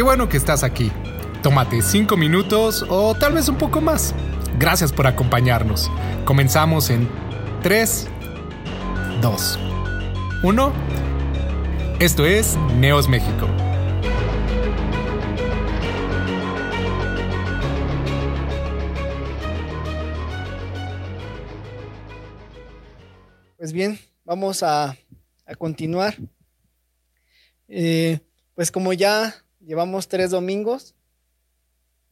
Qué 0.00 0.04
bueno 0.04 0.30
que 0.30 0.38
estás 0.38 0.64
aquí. 0.64 0.90
Tómate 1.42 1.82
cinco 1.82 2.16
minutos 2.16 2.86
o 2.88 3.14
tal 3.14 3.34
vez 3.34 3.50
un 3.50 3.58
poco 3.58 3.82
más. 3.82 4.14
Gracias 4.58 4.94
por 4.94 5.06
acompañarnos. 5.06 5.90
Comenzamos 6.24 6.88
en 6.88 7.06
3, 7.62 8.08
2, 9.20 9.58
1. 10.42 10.72
Esto 11.98 12.24
es 12.24 12.56
Neos 12.78 13.10
México. 13.10 13.46
Pues 23.58 23.74
bien, 23.74 23.98
vamos 24.24 24.62
a, 24.62 24.96
continuar. 25.58 26.16
Eh, 27.68 28.18
pues 28.54 28.72
como 28.72 28.94
ya 28.94 29.44
llevamos 29.60 30.08
tres 30.08 30.30
domingos, 30.30 30.94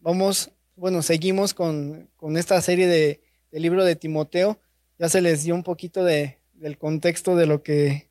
vamos, 0.00 0.50
bueno, 0.76 1.02
seguimos 1.02 1.54
con, 1.54 2.08
esta 2.36 2.60
serie 2.60 2.86
de, 2.86 3.20
libro 3.52 3.84
de 3.84 3.96
Timoteo. 3.96 4.60
Ya 4.98 5.08
se 5.08 5.20
les 5.20 5.44
dio 5.44 5.54
un 5.54 5.62
poquito 5.62 6.04
de, 6.04 6.38
del 6.54 6.78
contexto 6.78 7.36
de 7.36 7.46
lo 7.46 7.62
que, 7.62 8.08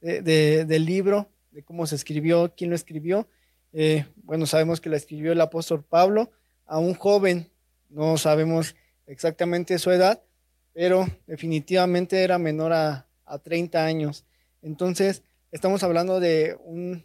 del 0.00 0.84
libro, 0.84 1.30
de 1.50 1.62
cómo 1.62 1.86
se 1.86 1.96
escribió, 1.96 2.52
quién 2.56 2.70
lo 2.70 2.76
escribió. 2.76 3.28
Eh, 3.72 4.06
bueno, 4.16 4.46
sabemos 4.46 4.80
que 4.80 4.88
lo 4.88 4.96
escribió 4.96 5.32
el 5.32 5.40
apóstol 5.40 5.84
Pablo 5.84 6.30
a 6.66 6.78
un 6.78 6.94
joven, 6.94 7.50
no 7.88 8.16
sabemos 8.16 8.74
exactamente 9.06 9.78
su 9.78 9.90
edad, 9.90 10.22
pero 10.72 11.06
definitivamente 11.26 12.22
era 12.22 12.38
menor 12.38 12.72
a, 12.72 13.08
a 13.24 13.38
30 13.38 13.84
años. 13.84 14.24
Entonces, 14.62 15.22
estamos 15.50 15.82
hablando 15.82 16.20
de 16.20 16.56
un, 16.64 17.04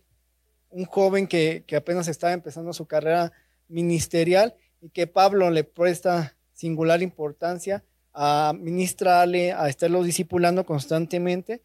un 0.70 0.86
joven 0.86 1.28
que, 1.28 1.64
que, 1.66 1.76
apenas 1.76 2.08
estaba 2.08 2.34
empezando 2.34 2.74
su 2.74 2.86
carrera 2.86 3.32
ministerial 3.68 4.56
y 4.82 4.90
que 4.90 5.08
Pablo 5.08 5.50
le 5.50 5.64
presta 5.64 6.36
singular 6.54 7.02
importancia 7.02 7.84
a 8.14 8.54
ministrarle, 8.58 9.52
a 9.52 9.68
estarlo 9.68 10.04
discipulando 10.04 10.66
constantemente 10.66 11.62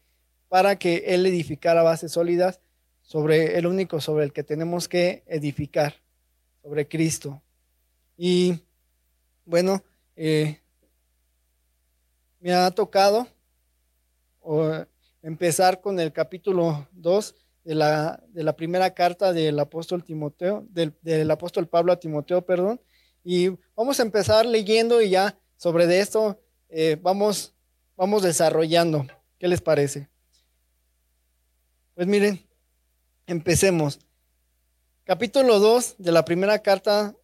para 0.49 0.77
que 0.77 1.03
él 1.07 1.25
edificara 1.25 1.81
bases 1.81 2.11
sólidas 2.11 2.59
sobre 3.01 3.57
el 3.57 3.67
único 3.67 3.99
sobre 4.01 4.25
el 4.25 4.33
que 4.33 4.43
tenemos 4.43 4.87
que 4.87 5.23
edificar, 5.27 5.95
sobre 6.61 6.87
Cristo. 6.87 7.41
Y 8.17 8.59
bueno, 9.45 9.83
eh, 10.15 10.59
me 12.39 12.53
ha 12.53 12.71
tocado 12.71 13.27
empezar 15.21 15.81
con 15.81 15.99
el 15.99 16.11
capítulo 16.11 16.87
2 16.93 17.35
de 17.63 17.75
la, 17.75 18.23
de 18.29 18.43
la 18.43 18.55
primera 18.55 18.93
carta 18.93 19.33
del 19.33 19.59
apóstol 19.59 20.03
Timoteo, 20.03 20.65
del, 20.69 20.93
del, 21.01 21.29
apóstol 21.29 21.67
Pablo 21.67 21.91
a 21.93 21.99
Timoteo, 21.99 22.45
perdón. 22.45 22.81
Y 23.23 23.49
vamos 23.75 23.99
a 23.99 24.03
empezar 24.03 24.45
leyendo 24.45 25.01
y 25.01 25.11
ya 25.11 25.37
sobre 25.57 25.85
de 25.85 25.99
esto 25.99 26.39
eh, 26.69 26.97
vamos, 27.01 27.53
vamos 27.95 28.23
desarrollando. 28.23 29.05
¿Qué 29.37 29.47
les 29.47 29.61
parece? 29.61 30.09
Pues 31.93 32.07
miren, 32.07 32.43
empecemos. 33.27 33.99
Capítulo 35.03 35.59
2 35.59 35.95
de 35.97 36.11
la 36.11 36.25
primera 36.25 36.59
carta 36.59 37.15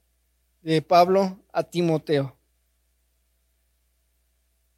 de 0.62 0.82
Pablo 0.82 1.40
a 1.52 1.64
Timoteo. 1.64 2.36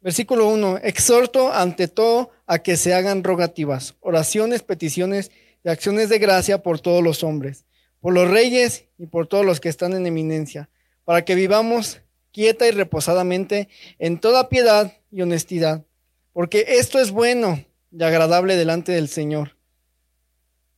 Versículo 0.00 0.48
1. 0.48 0.78
Exhorto 0.78 1.52
ante 1.52 1.88
todo 1.88 2.30
a 2.46 2.60
que 2.60 2.76
se 2.76 2.94
hagan 2.94 3.22
rogativas, 3.22 3.96
oraciones, 4.00 4.62
peticiones 4.62 5.30
y 5.64 5.68
acciones 5.68 6.08
de 6.08 6.18
gracia 6.18 6.62
por 6.62 6.80
todos 6.80 7.02
los 7.02 7.22
hombres, 7.22 7.64
por 8.00 8.14
los 8.14 8.30
reyes 8.30 8.86
y 8.98 9.06
por 9.06 9.26
todos 9.26 9.44
los 9.44 9.60
que 9.60 9.68
están 9.68 9.92
en 9.92 10.06
eminencia, 10.06 10.68
para 11.04 11.24
que 11.24 11.34
vivamos 11.34 12.00
quieta 12.32 12.66
y 12.66 12.70
reposadamente 12.70 13.68
en 13.98 14.18
toda 14.18 14.48
piedad 14.48 14.92
y 15.10 15.22
honestidad, 15.22 15.84
porque 16.32 16.64
esto 16.68 17.00
es 17.00 17.10
bueno 17.10 17.64
y 17.90 18.02
agradable 18.02 18.56
delante 18.56 18.92
del 18.92 19.08
Señor. 19.08 19.56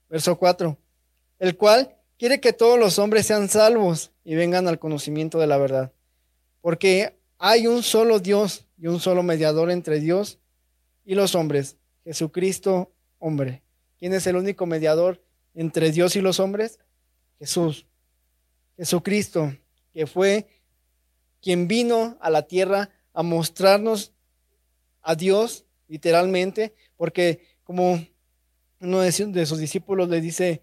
Verso 0.08 0.36
4. 0.36 0.76
El 1.38 1.56
cual 1.56 1.96
quiere 2.18 2.40
que 2.40 2.52
todos 2.52 2.78
los 2.78 2.98
hombres 2.98 3.26
sean 3.26 3.48
salvos 3.48 4.12
y 4.24 4.34
vengan 4.34 4.68
al 4.68 4.78
conocimiento 4.78 5.38
de 5.38 5.46
la 5.46 5.58
verdad. 5.58 5.92
Porque 6.60 7.16
hay 7.38 7.66
un 7.66 7.82
solo 7.82 8.20
Dios 8.20 8.66
y 8.78 8.86
un 8.86 9.00
solo 9.00 9.22
mediador 9.22 9.70
entre 9.70 10.00
Dios 10.00 10.38
y 11.04 11.14
los 11.14 11.34
hombres, 11.34 11.76
Jesucristo 12.04 12.92
hombre. 13.18 13.62
¿Quién 14.02 14.14
es 14.14 14.26
el 14.26 14.34
único 14.34 14.66
mediador 14.66 15.22
entre 15.54 15.92
Dios 15.92 16.16
y 16.16 16.20
los 16.20 16.40
hombres? 16.40 16.80
Jesús. 17.38 17.86
Jesucristo, 18.76 19.56
que 19.92 20.08
fue 20.08 20.48
quien 21.40 21.68
vino 21.68 22.18
a 22.20 22.28
la 22.28 22.42
tierra 22.42 22.90
a 23.12 23.22
mostrarnos 23.22 24.12
a 25.02 25.14
Dios, 25.14 25.66
literalmente, 25.86 26.74
porque 26.96 27.46
como 27.62 28.04
uno 28.80 29.00
de 29.02 29.46
sus 29.46 29.58
discípulos 29.58 30.08
le 30.08 30.20
dice, 30.20 30.62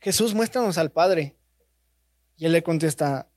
Jesús, 0.00 0.34
muéstranos 0.34 0.78
al 0.78 0.90
Padre. 0.90 1.36
Y 2.36 2.46
él 2.46 2.50
le 2.50 2.64
contesta, 2.64 3.28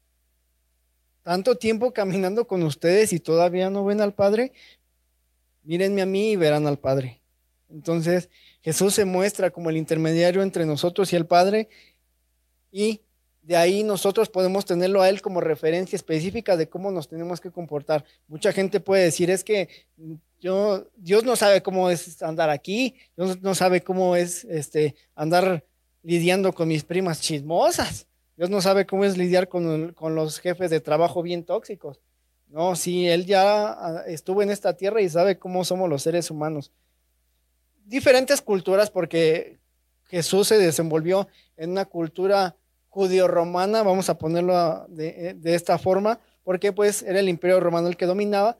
tanto 1.22 1.59
tiempo 1.59 1.94
caminando 1.94 2.47
con 2.47 2.63
ustedes 2.63 3.13
y 3.13 3.19
todavía 3.19 3.69
no 3.69 3.85
ven 3.85 4.01
al 4.01 4.16
Padre, 4.16 4.51
mírenme 5.62 6.01
a 6.01 6.07
mí 6.07 6.31
y 6.31 6.38
verán 6.38 6.66
al 6.66 6.79
Padre. 6.79 7.22
Entonces 7.69 8.29
Jesús 8.63 8.96
se 8.96 9.06
muestra 9.06 9.51
como 9.51 9.69
el 9.69 9.78
intermediario 9.78 10.41
entre 10.41 10.66
nosotros 10.66 11.13
y 11.13 11.16
el 11.16 11.25
Padre 11.25 11.69
y 12.72 13.01
de 13.44 13.57
ahí 13.57 13.84
nosotros 13.84 14.29
podemos 14.29 14.66
tenerlo 14.66 15.01
a 15.01 15.09
Él 15.09 15.22
como 15.22 15.41
referencia 15.41 15.97
específica 15.97 16.56
de 16.56 16.69
cómo 16.69 16.91
nos 16.91 17.09
tenemos 17.09 17.41
que 17.41 17.51
comportar. 17.51 18.06
Mucha 18.28 18.53
gente 18.53 18.79
puede 18.79 19.03
decir, 19.03 19.29
es 19.29 19.44
que 19.44 19.68
yo, 20.40 20.88
Dios 20.96 21.25
no 21.25 21.35
sabe 21.35 21.62
cómo 21.62 21.90
es 21.90 22.24
andar 22.24 22.50
aquí, 22.50 22.96
Dios 23.18 23.41
no 23.41 23.53
sabe 23.53 23.81
cómo 23.81 24.16
es 24.16 24.46
este, 24.46 24.95
andar 25.13 25.66
lidiando 26.03 26.53
con 26.53 26.69
mis 26.69 26.85
primas 26.85 27.19
chismosas. 27.19 28.07
Dios 28.38 28.50
no 28.50 28.62
sabe 28.62 28.85
cómo 28.85 29.03
es 29.03 29.18
lidiar 29.18 29.50
con, 29.50 29.94
los 30.16 30.40
jefes 30.40 30.69
de 30.72 30.80
trabajo 30.80 31.22
bien 31.22 31.44
tóxicos. 31.44 32.00
No, 32.47 32.75
sí, 32.75 33.07
Él 33.07 33.25
ya 33.25 33.72
ah, 33.72 34.03
estuvo 34.07 34.41
en 34.41 34.51
esta 34.51 34.75
tierra 34.75 35.01
y 35.01 35.09
sabe 35.09 35.38
cómo 35.38 35.66
somos 35.66 35.90
los 35.90 36.01
seres 36.01 36.31
humanos. 36.31 36.72
Diferentes 37.85 38.41
culturas, 38.41 38.89
porque 38.89 39.59
Jesús 40.05 40.47
se 40.47 40.57
desenvolvió 40.57 41.27
en 41.57 41.71
una 41.71 41.85
cultura 41.85 42.55
judío-romana, 42.89 43.83
vamos 43.83 44.09
a 44.09 44.17
ponerlo 44.17 44.85
de, 44.88 45.33
de, 45.33 45.55
esta 45.55 45.77
forma, 45.77 46.19
porque 46.44 46.71
pues 46.71 47.01
era 47.01 47.19
el 47.19 47.29
imperio 47.29 47.59
romano 47.59 47.88
el 47.88 47.97
que 47.97 48.05
dominaba, 48.05 48.59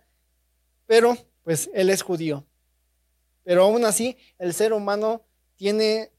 pero 0.88 1.16
pues 1.44 1.70
Él 1.74 1.90
es 1.90 2.02
judío. 2.02 2.46
Pero 3.44 3.64
aún 3.64 3.86
así, 3.86 4.18
el 4.40 4.54
ser 4.54 4.74
humano 4.74 5.22
tiene 5.56 6.12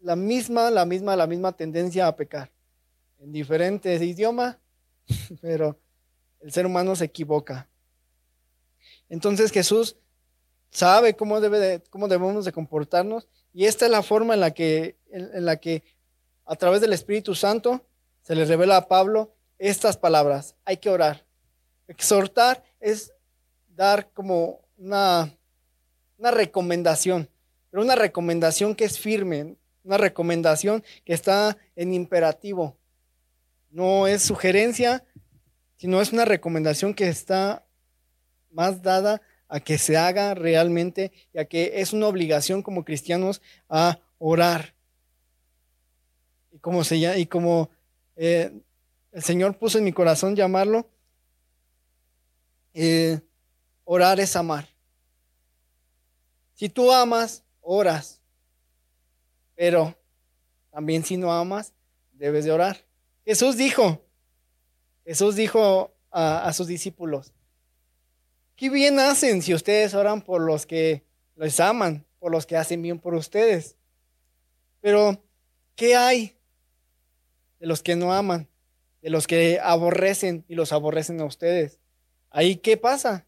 la 0.00 0.16
misma, 0.16 0.70
la 0.70 0.86
misma, 0.86 1.16
la 1.16 1.26
misma 1.26 1.52
tendencia 1.52 2.06
a 2.06 2.16
pecar. 2.16 2.50
En 3.18 3.32
diferentes 3.32 4.00
idiomas, 4.00 4.56
pero 5.40 5.78
el 6.40 6.52
ser 6.52 6.66
humano 6.66 6.96
se 6.96 7.04
equivoca. 7.04 7.68
Entonces 9.08 9.50
Jesús 9.50 9.96
sabe 10.70 11.14
cómo, 11.14 11.40
debe 11.40 11.58
de, 11.58 11.82
cómo 11.90 12.08
debemos 12.08 12.44
de 12.44 12.52
comportarnos 12.52 13.28
y 13.52 13.66
esta 13.66 13.86
es 13.86 13.90
la 13.90 14.02
forma 14.02 14.34
en 14.34 14.40
la, 14.40 14.52
que, 14.52 14.96
en, 15.10 15.44
la 15.44 15.56
que 15.56 15.82
a 16.46 16.56
través 16.56 16.80
del 16.80 16.92
Espíritu 16.92 17.34
Santo 17.34 17.84
se 18.22 18.34
le 18.34 18.44
revela 18.44 18.76
a 18.76 18.88
Pablo 18.88 19.34
estas 19.58 19.96
palabras. 19.96 20.54
Hay 20.64 20.76
que 20.76 20.90
orar. 20.90 21.24
Exhortar 21.88 22.62
es 22.78 23.12
dar 23.74 24.12
como 24.12 24.60
una, 24.78 25.36
una 26.18 26.30
recomendación, 26.30 27.28
pero 27.70 27.82
una 27.82 27.96
recomendación 27.96 28.74
que 28.74 28.84
es 28.84 28.98
firme, 28.98 29.56
una 29.82 29.98
recomendación 29.98 30.84
que 31.04 31.14
está 31.14 31.56
en 31.74 31.92
imperativo. 31.92 32.76
No 33.70 34.06
es 34.06 34.22
sugerencia, 34.22 35.04
sino 35.76 36.00
es 36.00 36.12
una 36.12 36.24
recomendación 36.24 36.94
que 36.94 37.08
está 37.08 37.64
más 38.50 38.82
dada 38.82 39.20
a 39.50 39.60
que 39.60 39.76
se 39.76 39.96
haga 39.96 40.34
realmente 40.34 41.12
y 41.34 41.38
a 41.38 41.44
que 41.44 41.80
es 41.80 41.92
una 41.92 42.06
obligación 42.06 42.62
como 42.62 42.84
cristianos 42.84 43.42
a 43.68 43.98
orar. 44.18 44.74
Y 46.52 46.58
como, 46.58 46.84
se, 46.84 46.96
y 46.96 47.26
como 47.26 47.68
eh, 48.16 48.52
el 49.12 49.22
Señor 49.22 49.58
puso 49.58 49.78
en 49.78 49.84
mi 49.84 49.92
corazón 49.92 50.36
llamarlo, 50.36 50.88
eh, 52.72 53.20
orar 53.84 54.20
es 54.20 54.36
amar. 54.36 54.68
Si 56.54 56.68
tú 56.68 56.92
amas, 56.92 57.42
oras. 57.60 58.20
Pero 59.56 59.94
también 60.70 61.04
si 61.04 61.16
no 61.16 61.32
amas, 61.32 61.72
debes 62.12 62.44
de 62.44 62.52
orar. 62.52 62.84
Jesús 63.24 63.56
dijo, 63.56 64.00
Jesús 65.04 65.34
dijo 65.34 65.92
a, 66.10 66.52
sus 66.52 66.66
discípulos, 66.66 67.32
qué 68.60 68.68
bien 68.68 68.98
hacen 68.98 69.40
si 69.40 69.54
ustedes 69.54 69.94
oran 69.94 70.20
por 70.20 70.42
los 70.42 70.66
que 70.66 71.02
les 71.34 71.58
aman, 71.60 72.04
por 72.18 72.30
los 72.30 72.44
que 72.44 72.58
hacen 72.58 72.82
bien 72.82 72.98
por 72.98 73.14
ustedes. 73.14 73.78
Pero, 74.82 75.24
¿qué 75.76 75.96
hay 75.96 76.36
de 77.58 77.66
los 77.66 77.82
que 77.82 77.96
no 77.96 78.12
aman, 78.12 78.50
de 79.00 79.08
los 79.08 79.26
que 79.26 79.58
aborrecen 79.62 80.44
y 80.46 80.56
los 80.56 80.72
aborrecen 80.72 81.22
a 81.22 81.24
ustedes. 81.24 81.78
Ahí, 82.28 82.56
¿qué 82.56 82.76
pasa? 82.76 83.24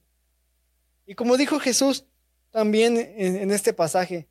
Y 1.06 1.14
como 1.14 1.38
dijo 1.38 1.58
Jesús 1.60 2.04
también 2.50 2.98
en, 2.98 3.50
este 3.50 3.72
pasaje, 3.72 4.28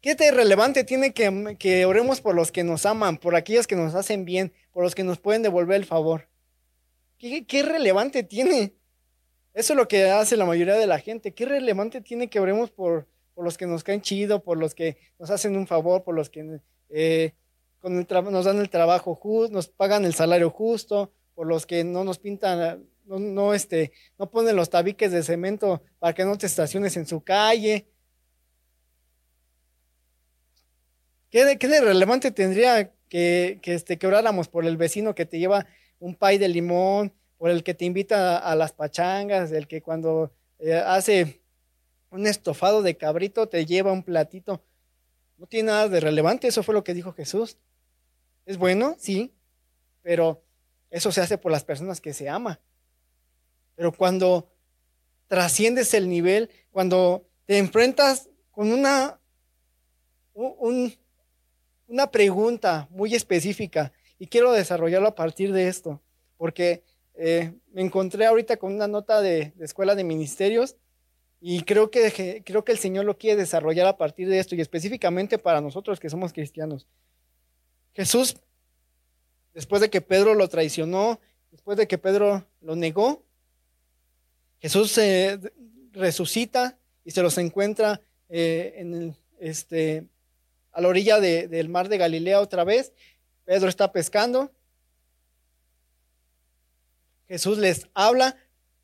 ¿qué 0.00 0.14
relevante 0.30 0.84
tiene 0.84 1.12
que, 1.12 1.84
oremos 1.84 2.22
por 2.22 2.34
los 2.34 2.50
que 2.50 2.64
nos 2.64 2.86
aman, 2.86 3.18
por 3.18 3.36
aquellos 3.36 3.66
que 3.66 3.76
nos 3.76 3.94
hacen 3.94 4.24
bien, 4.24 4.54
por 4.72 4.84
los 4.84 4.94
que 4.94 5.04
nos 5.04 5.18
pueden 5.18 5.42
devolver 5.42 5.76
el 5.76 5.84
favor? 5.84 6.30
¿Qué, 7.18 7.44
qué 7.44 7.62
relevante 7.62 8.22
tiene? 8.22 8.72
Eso 9.58 9.72
es 9.72 9.76
lo 9.76 9.88
que 9.88 10.04
hace 10.04 10.36
la 10.36 10.44
mayoría 10.44 10.76
de 10.76 10.86
la 10.86 11.00
gente. 11.00 11.34
¿Qué 11.34 11.44
relevante 11.44 12.00
tiene 12.00 12.30
que 12.30 12.38
oremos 12.38 12.70
por, 12.70 13.08
por 13.34 13.44
los 13.44 13.58
que 13.58 13.66
nos 13.66 13.82
caen 13.82 14.02
chido, 14.02 14.40
por 14.44 14.56
los 14.56 14.72
que 14.72 14.98
nos 15.18 15.30
hacen 15.30 15.56
un 15.56 15.66
favor, 15.66 16.04
por 16.04 16.14
los 16.14 16.30
que 16.30 16.60
eh, 16.90 17.32
nos 17.82 18.44
dan 18.44 18.60
el 18.60 18.70
trabajo 18.70 19.16
justo, 19.16 19.52
nos 19.52 19.66
pagan 19.66 20.04
el 20.04 20.14
salario 20.14 20.50
justo, 20.50 21.10
por 21.34 21.48
los 21.48 21.66
que 21.66 21.82
no 21.82 22.04
nos 22.04 22.20
pintan, 22.20 22.88
no, 23.04 23.52
este, 23.52 23.90
no 24.16 24.30
ponen 24.30 24.54
los 24.54 24.70
tabiques 24.70 25.10
de 25.10 25.24
cemento 25.24 25.82
para 25.98 26.14
que 26.14 26.24
no 26.24 26.38
te 26.38 26.46
estaciones 26.46 26.96
en 26.96 27.08
su 27.08 27.20
calle? 27.24 27.88
¿Qué 31.30 31.44
de, 31.44 31.58
qué 31.58 31.66
de 31.66 31.80
relevante 31.80 32.30
tendría 32.30 32.92
que, 33.08 33.58
que, 33.60 33.74
este, 33.74 33.98
que 33.98 34.06
oráramos 34.06 34.46
por 34.46 34.64
el 34.64 34.76
vecino 34.76 35.16
que 35.16 35.26
te 35.26 35.40
lleva 35.40 35.66
un 35.98 36.14
pay 36.14 36.38
de 36.38 36.46
limón, 36.46 37.12
por 37.38 37.50
el 37.50 37.62
que 37.62 37.74
te 37.74 37.84
invita 37.84 38.36
a, 38.36 38.54
las 38.56 38.72
pachangas, 38.72 39.52
el 39.52 39.68
que 39.68 39.80
cuando 39.80 40.32
eh, 40.58 40.74
hace 40.74 41.40
un 42.10 42.26
estofado 42.26 42.82
de 42.82 42.96
cabrito 42.96 43.48
te 43.48 43.64
lleva 43.64 43.92
un 43.92 44.02
platito. 44.02 44.62
No 45.36 45.46
tiene 45.46 45.68
nada 45.68 45.88
de 45.88 46.00
relevante, 46.00 46.48
eso 46.48 46.64
fue 46.64 46.74
lo 46.74 46.82
que 46.82 46.94
dijo 46.94 47.12
Jesús. 47.12 47.56
Es 48.44 48.58
bueno, 48.58 48.96
sí, 48.98 49.32
pero 50.02 50.42
eso 50.90 51.12
se 51.12 51.20
hace 51.20 51.38
por 51.38 51.52
las 51.52 51.64
personas 51.64 52.00
que 52.00 52.12
se 52.12 52.28
ama. 52.28 52.60
Pero 53.76 53.92
cuando 53.92 54.50
trasciendes 55.28 55.94
el 55.94 56.08
nivel, 56.08 56.50
cuando 56.72 57.28
te 57.44 57.58
enfrentas 57.58 58.28
con 58.50 58.72
una, 58.72 59.20
una 60.34 62.10
pregunta 62.10 62.88
muy 62.90 63.14
específica, 63.14 63.92
y 64.18 64.26
quiero 64.26 64.50
desarrollarlo 64.52 65.08
a 65.08 65.14
partir 65.14 65.52
de 65.52 65.68
esto, 65.68 66.02
porque 66.36 66.82
eh, 67.20 67.52
me 67.72 67.82
encontré 67.82 68.26
ahorita 68.26 68.58
con 68.58 68.72
una 68.72 68.86
nota 68.86 69.20
de, 69.20 69.52
escuela 69.58 69.96
de 69.96 70.04
ministerios 70.04 70.76
y 71.40 71.62
creo 71.62 71.90
que, 71.90 72.42
creo 72.46 72.64
que 72.64 72.70
el 72.70 72.78
Señor 72.78 73.06
lo 73.06 73.18
quiere 73.18 73.40
desarrollar 73.40 73.88
a 73.88 73.96
partir 73.96 74.28
de 74.28 74.38
esto 74.38 74.54
y 74.54 74.60
específicamente 74.60 75.36
para 75.36 75.60
nosotros 75.60 75.98
que 75.98 76.10
somos 76.10 76.32
cristianos. 76.32 76.86
Jesús, 77.92 78.36
después 79.52 79.82
de 79.82 79.90
que 79.90 80.00
Pedro 80.00 80.34
lo 80.34 80.48
traicionó, 80.48 81.18
después 81.50 81.76
de 81.76 81.88
que 81.88 81.98
Pedro 81.98 82.46
lo 82.60 82.76
negó, 82.76 83.24
Jesús 84.60 84.92
se 84.92 85.40
resucita 85.90 86.78
y 87.04 87.10
se 87.10 87.22
los 87.22 87.36
encuentra 87.38 88.00
eh, 88.28 88.74
en 88.76 89.16
este, 89.40 90.04
a 90.70 90.80
la 90.80 90.86
orilla 90.86 91.18
del 91.18 91.68
mar 91.68 91.88
de 91.88 91.98
Galilea 91.98 92.40
otra 92.40 92.62
vez. 92.62 92.92
Pedro 93.44 93.68
está 93.68 93.90
pescando 93.90 94.52
Jesús 97.28 97.58
les 97.58 97.88
habla, 97.94 98.36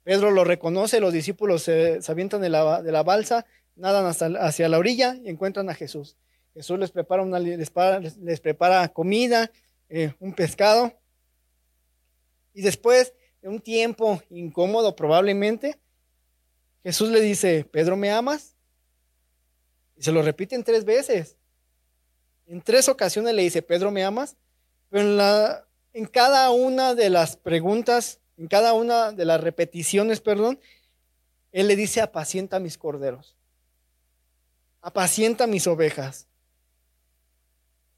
Pedro 0.02 0.30
lo 0.30 0.44
reconoce, 0.44 1.00
los 1.00 1.12
discípulos 1.12 1.62
se, 1.62 1.98
avientan 2.06 2.42
de 2.42 2.50
la, 2.50 2.82
de 2.82 2.92
la, 2.92 3.02
balsa, 3.02 3.46
nadan 3.74 4.04
hasta, 4.06 4.26
hacia 4.26 4.68
la 4.68 4.78
orilla 4.78 5.16
y 5.24 5.30
encuentran 5.30 5.70
a 5.70 5.74
Jesús. 5.74 6.16
Jesús 6.52 6.78
les 6.78 6.90
prepara, 6.90 7.22
una, 7.22 7.40
les, 7.40 8.40
prepara 8.40 8.88
comida, 8.88 9.50
eh, 9.88 10.12
un 10.20 10.34
pescado. 10.34 10.92
Y 12.52 12.62
después 12.62 13.14
de 13.42 13.48
un 13.48 13.60
tiempo 13.60 14.22
incómodo 14.30 14.94
probablemente, 14.94 15.78
Jesús 16.84 17.08
le 17.08 17.20
dice, 17.22 17.64
Pedro, 17.64 17.96
¿me 17.96 18.10
amas? 18.10 18.54
Y 19.96 20.02
se 20.02 20.12
lo 20.12 20.22
repiten 20.22 20.62
tres 20.62 20.84
veces. 20.84 21.36
En 22.46 22.60
tres 22.60 22.88
ocasiones 22.90 23.34
le 23.34 23.42
dice, 23.42 23.62
Pedro, 23.62 23.90
¿me 23.90 24.04
amas? 24.04 24.36
Pero 24.90 25.64
en 25.94 26.06
cada 26.06 26.50
una 26.50 26.94
de 26.94 27.08
las 27.08 27.36
preguntas 27.36 28.20
en 28.36 28.48
cada 28.48 28.72
una 28.72 29.12
de 29.12 29.24
las 29.24 29.40
repeticiones, 29.40 30.20
perdón, 30.20 30.58
Él 31.52 31.68
le 31.68 31.76
dice, 31.76 32.00
apacienta 32.00 32.58
mis 32.58 32.78
corderos, 32.78 33.36
apacienta 34.80 35.46
mis 35.46 35.66
ovejas. 35.66 36.26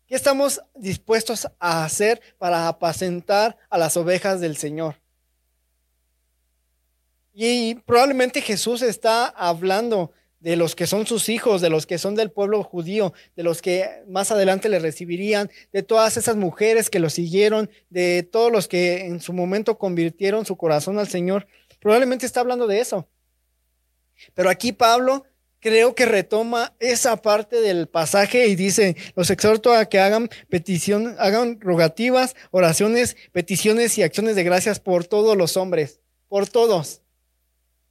¿Qué 0.06 0.14
estamos 0.14 0.62
dispuestos 0.74 1.48
a 1.58 1.84
hacer 1.84 2.20
para 2.38 2.68
apacentar 2.68 3.56
a 3.68 3.78
las 3.78 3.96
ovejas 3.96 4.40
del 4.40 4.56
Señor? 4.56 5.00
Y 7.32 7.74
probablemente 7.74 8.40
Jesús 8.40 8.82
está 8.82 9.26
hablando 9.26 10.12
de 10.46 10.54
los 10.54 10.76
que 10.76 10.86
son 10.86 11.08
sus 11.08 11.28
hijos, 11.28 11.60
de 11.60 11.70
los 11.70 11.86
que 11.86 11.98
son 11.98 12.14
del 12.14 12.30
pueblo 12.30 12.62
judío, 12.62 13.12
de 13.34 13.42
los 13.42 13.60
que 13.60 14.04
más 14.06 14.30
adelante 14.30 14.68
le 14.68 14.78
recibirían, 14.78 15.50
de 15.72 15.82
todas 15.82 16.16
esas 16.16 16.36
mujeres 16.36 16.88
que 16.88 17.00
lo 17.00 17.10
siguieron, 17.10 17.68
de 17.90 18.22
todos 18.22 18.52
los 18.52 18.68
que 18.68 19.06
en 19.06 19.20
su 19.20 19.32
momento 19.32 19.76
convirtieron 19.76 20.46
su 20.46 20.56
corazón 20.56 21.00
al 21.00 21.08
Señor. 21.08 21.48
Probablemente 21.80 22.26
está 22.26 22.38
hablando 22.38 22.68
de 22.68 22.78
eso. 22.78 23.08
Pero 24.34 24.48
aquí 24.48 24.70
Pablo 24.70 25.24
creo 25.58 25.96
que 25.96 26.06
retoma 26.06 26.76
esa 26.78 27.16
parte 27.16 27.60
del 27.60 27.88
pasaje 27.88 28.46
y 28.46 28.54
dice, 28.54 28.96
los 29.16 29.30
exhorto 29.30 29.74
a 29.74 29.86
que 29.86 29.98
hagan 29.98 30.28
petición, 30.48 31.16
hagan 31.18 31.60
rogativas, 31.60 32.36
oraciones, 32.52 33.16
peticiones 33.32 33.98
y 33.98 34.04
acciones 34.04 34.36
de 34.36 34.44
gracias 34.44 34.78
por 34.78 35.08
todos 35.08 35.36
los 35.36 35.56
hombres, 35.56 35.98
por 36.28 36.46
todos. 36.46 37.02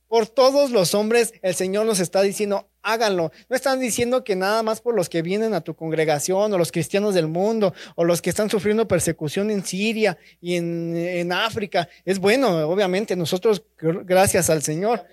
Por 0.08 0.28
todos 0.28 0.70
los 0.70 0.94
hombres 0.94 1.34
el 1.42 1.56
Señor 1.56 1.86
nos 1.86 2.00
está 2.00 2.22
diciendo, 2.22 2.70
háganlo. 2.84 3.32
No 3.50 3.56
están 3.56 3.80
diciendo 3.80 4.24
que 4.24 4.36
nada 4.36 4.62
más 4.62 4.80
por 4.80 4.96
los 4.96 5.10
que 5.10 5.24
vienen 5.24 5.54
a 5.54 5.62
tu 5.62 5.76
congregación 5.76 6.54
o 6.54 6.58
los 6.58 6.72
cristianos 6.72 7.16
del 7.16 7.28
mundo 7.28 7.74
o 7.96 8.04
los 8.04 8.22
que 8.22 8.30
están 8.30 8.50
sufriendo 8.50 8.88
persecución 8.88 9.50
en 9.50 9.66
Siria 9.66 10.18
y 10.40 10.56
en, 10.56 11.32
África. 11.32 11.90
Es 12.06 12.20
bueno, 12.20 12.68
obviamente, 12.70 13.16
nosotros, 13.16 13.64
gracias 13.80 14.50
al 14.50 14.62
Señor. 14.62 15.04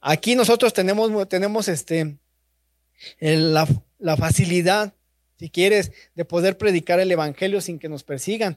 Aquí 0.00 0.36
nosotros 0.36 0.72
tenemos, 0.72 1.28
tenemos 1.28 1.66
este, 1.66 2.16
la, 3.18 3.66
la 3.98 4.16
facilidad, 4.16 4.94
si 5.36 5.50
quieres, 5.50 5.90
de 6.14 6.24
poder 6.24 6.56
predicar 6.56 7.00
el 7.00 7.10
Evangelio 7.10 7.60
sin 7.60 7.80
que 7.80 7.88
nos 7.88 8.04
persigan. 8.04 8.56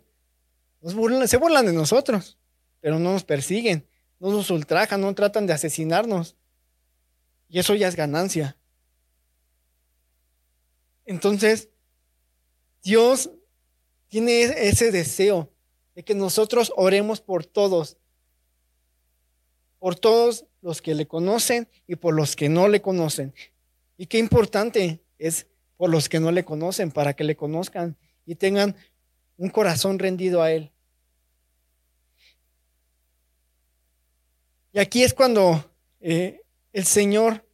se 1.25 1.37
burlan 1.37 1.65
de 1.65 1.73
nosotros, 1.73 2.37
pero 2.81 2.99
no 2.99 3.13
nos 3.13 3.23
persiguen 3.23 3.87
no 4.21 4.29
nos 4.29 4.51
ultrajan, 4.51 5.01
no 5.01 5.13
tratan 5.15 5.47
de 5.47 5.53
asesinarnos. 5.53 6.35
Y 7.49 7.57
eso 7.57 7.73
ya 7.73 7.87
es 7.87 7.95
ganancia. 7.95 8.55
Entonces, 11.05 11.69
Dios 12.83 13.31
tiene 14.09 14.43
ese 14.43 14.91
deseo 14.91 15.51
de 15.95 16.03
que 16.03 16.13
nosotros 16.13 16.71
oremos 16.75 17.19
por 17.19 17.45
todos, 17.45 17.97
por 19.79 19.95
todos 19.95 20.45
los 20.61 20.83
que 20.83 20.93
le 20.93 21.07
conocen 21.07 21.67
y 21.87 21.95
por 21.95 22.13
los 22.13 22.35
que 22.35 22.47
no 22.47 22.67
le 22.67 22.79
conocen. 22.79 23.33
Y 23.97 24.05
qué 24.05 24.19
importante 24.19 25.03
es 25.17 25.47
por 25.77 25.89
los 25.89 26.09
que 26.09 26.19
no 26.19 26.31
le 26.31 26.45
conocen, 26.45 26.91
para 26.91 27.15
que 27.15 27.23
le 27.23 27.35
conozcan 27.35 27.97
y 28.27 28.35
tengan 28.35 28.75
un 29.37 29.49
corazón 29.49 29.97
rendido 29.97 30.43
a 30.43 30.51
Él. 30.51 30.71
Y 34.73 34.79
aquí 34.79 35.03
es 35.03 35.13
cuando 35.13 35.69
eh, 35.99 36.41
el 36.71 36.85
Señor 36.85 37.45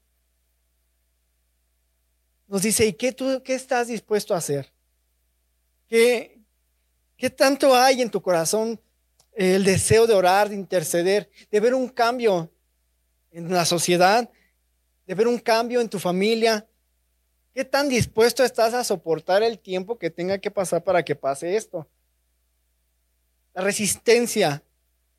nos 2.47 2.61
dice, 2.61 2.85
¿y 2.85 2.93
qué, 2.93 3.11
tú, 3.11 3.41
qué 3.43 3.55
estás 3.55 3.87
dispuesto 3.87 4.33
a 4.33 4.37
hacer? 4.37 4.71
¿Qué, 5.87 6.39
¿Qué 7.17 7.29
tanto 7.29 7.75
hay 7.75 8.01
en 8.01 8.11
tu 8.11 8.21
corazón 8.21 8.79
el 9.33 9.63
deseo 9.63 10.05
de 10.07 10.13
orar, 10.13 10.49
de 10.49 10.55
interceder, 10.55 11.29
de 11.49 11.59
ver 11.59 11.73
un 11.73 11.89
cambio 11.89 12.51
en 13.31 13.51
la 13.51 13.65
sociedad, 13.65 14.29
de 15.05 15.15
ver 15.15 15.27
un 15.27 15.39
cambio 15.39 15.81
en 15.81 15.89
tu 15.89 15.97
familia? 15.97 16.67
¿Qué 17.53 17.65
tan 17.65 17.89
dispuesto 17.89 18.43
estás 18.43 18.75
a 18.75 18.83
soportar 18.83 19.41
el 19.41 19.57
tiempo 19.57 19.97
que 19.97 20.11
tenga 20.11 20.37
que 20.37 20.51
pasar 20.51 20.83
para 20.83 21.03
que 21.03 21.15
pase 21.15 21.55
esto? 21.55 21.87
La 23.55 23.63
resistencia 23.63 24.61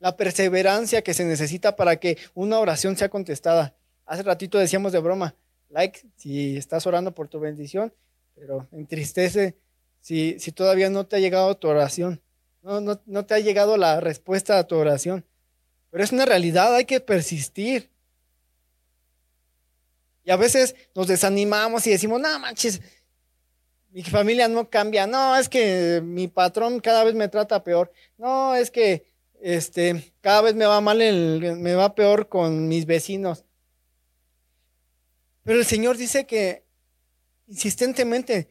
la 0.01 0.17
perseverancia 0.17 1.03
que 1.03 1.15
se 1.15 1.25
necesita 1.25 1.77
para 1.77 1.97
que 1.97 2.19
una 2.35 2.59
oración 2.59 2.97
sea 2.97 3.09
contestada. 3.09 3.75
Hace 4.07 4.23
ratito 4.23 4.59
decíamos 4.59 4.93
de 4.93 5.01
broma, 5.01 5.35
like 5.69 6.07
si 6.17 6.57
estás 6.57 6.87
orando 6.87 7.15
por 7.15 7.29
tu 7.29 7.41
bendición, 7.41 7.93
pero 8.35 8.67
entristece 8.73 9.57
si, 10.01 10.39
si 10.39 10.53
todavía 10.53 10.89
no 10.91 11.07
te 11.07 11.17
ha 11.17 11.21
llegado 11.21 11.57
tu 11.57 11.69
oración, 11.69 12.21
no, 12.63 12.81
no, 12.81 13.01
no 13.07 13.27
te 13.27 13.35
ha 13.35 13.39
llegado 13.39 13.77
la 13.77 14.01
respuesta 14.01 14.59
a 14.59 14.67
tu 14.67 14.77
oración. 14.77 15.25
Pero 15.91 16.05
es 16.05 16.13
una 16.13 16.27
realidad, 16.27 16.75
hay 16.75 16.85
que 16.85 17.01
persistir. 17.01 17.91
Y 20.25 20.31
a 20.31 20.37
veces 20.37 20.77
nos 20.95 21.09
desanimamos 21.09 21.87
y 21.87 21.91
decimos, 21.91 22.21
no 22.21 22.39
manches, 22.39 22.81
mi 23.91 24.03
familia 24.03 24.49
no 24.49 24.69
cambia. 24.69 25.07
No, 25.07 25.37
es 25.37 25.49
que 25.49 26.01
mi 26.05 26.29
patrón 26.29 26.81
cada 26.81 27.05
vez 27.05 27.15
me 27.15 27.29
trata 27.29 27.65
peor. 27.65 27.91
No, 28.19 28.55
es 28.55 28.71
que 28.71 29.07
este, 29.41 30.13
cada 30.21 30.43
vez 30.43 30.55
me 30.55 30.67
va 30.67 30.81
mal, 30.81 31.01
el, 31.01 31.57
me 31.57 31.75
va 31.75 31.95
peor 31.95 32.29
con 32.29 32.69
mis 32.69 32.87
vecinos. 32.87 33.45
Pero 35.45 35.59
el 35.59 35.65
Señor 35.65 35.97
dice 35.97 36.27
que 36.27 36.65
insistentemente 37.47 38.49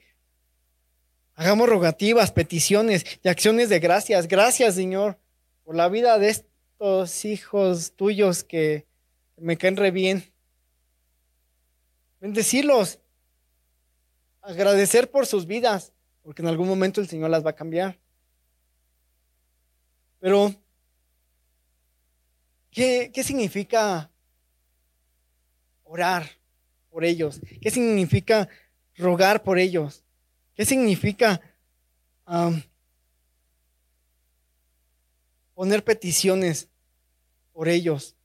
hagamos 1.35 1.69
rogativas, 1.69 2.31
peticiones 2.31 3.05
y 3.23 3.29
acciones 3.29 3.69
de 3.69 3.79
gracias. 3.79 4.27
Gracias, 4.27 4.75
Señor, 4.75 5.19
por 5.63 5.75
la 5.75 5.87
vida 5.89 6.17
de 6.17 6.29
estos 6.29 7.25
hijos 7.25 7.93
tuyos 7.95 8.43
que 8.43 8.87
me 9.37 9.57
caen 9.57 9.77
re 9.77 9.91
bien. 9.91 10.33
Bendecirlos, 12.19 12.99
agradecer 14.41 15.11
por 15.11 15.27
sus 15.27 15.45
vidas, 15.45 15.93
porque 16.23 16.41
en 16.41 16.47
algún 16.47 16.67
momento 16.67 16.99
el 16.99 17.07
Señor 17.07 17.29
las 17.29 17.45
va 17.45 17.51
a 17.51 17.55
cambiar. 17.55 17.99
Pero, 20.19 20.55
¿qué, 22.77 23.23
significa 23.23 24.11
orar? 25.83 26.29
por 26.89 27.05
ellos? 27.05 27.39
¿Qué 27.61 27.69
significa 27.69 28.49
rogar 28.95 29.43
por 29.43 29.59
ellos? 29.59 30.03
¿Qué 30.55 30.65
significa 30.65 31.41
poner 35.53 35.83
peticiones 35.83 36.69
por 37.53 37.67
ellos? 37.67 38.15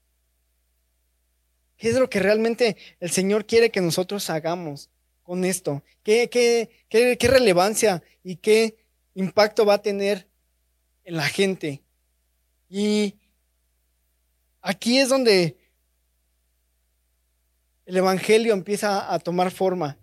¿Qué 1.76 1.90
es 1.90 1.96
lo 1.96 2.08
que 2.08 2.20
realmente 2.20 2.76
el 3.00 3.10
Señor 3.10 3.44
quiere 3.44 3.70
que 3.70 3.82
nosotros 3.82 4.30
hagamos 4.30 4.88
con 5.22 5.44
esto? 5.44 5.82
¿Qué, 6.02 6.30
qué, 6.30 6.70
qué, 6.88 7.18
qué 7.18 7.28
relevancia 7.28 8.02
y 8.24 8.36
qué 8.36 8.76
impacto 9.14 9.66
va 9.66 9.74
a 9.74 9.82
tener 9.82 10.26
en 11.04 11.16
la 11.16 11.28
gente? 11.28 11.82
Y 12.70 13.16
aquí 14.62 14.98
es 14.98 15.08
donde 15.08 15.58
el 17.84 17.96
Evangelio 17.96 18.54
empieza 18.54 19.12
a 19.12 19.18
tomar 19.18 19.50
forma, 19.50 19.98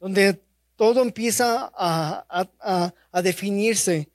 donde 0.00 0.42
todo 0.74 1.02
empieza 1.02 1.70
a, 1.74 2.92
definirse. 3.22 4.08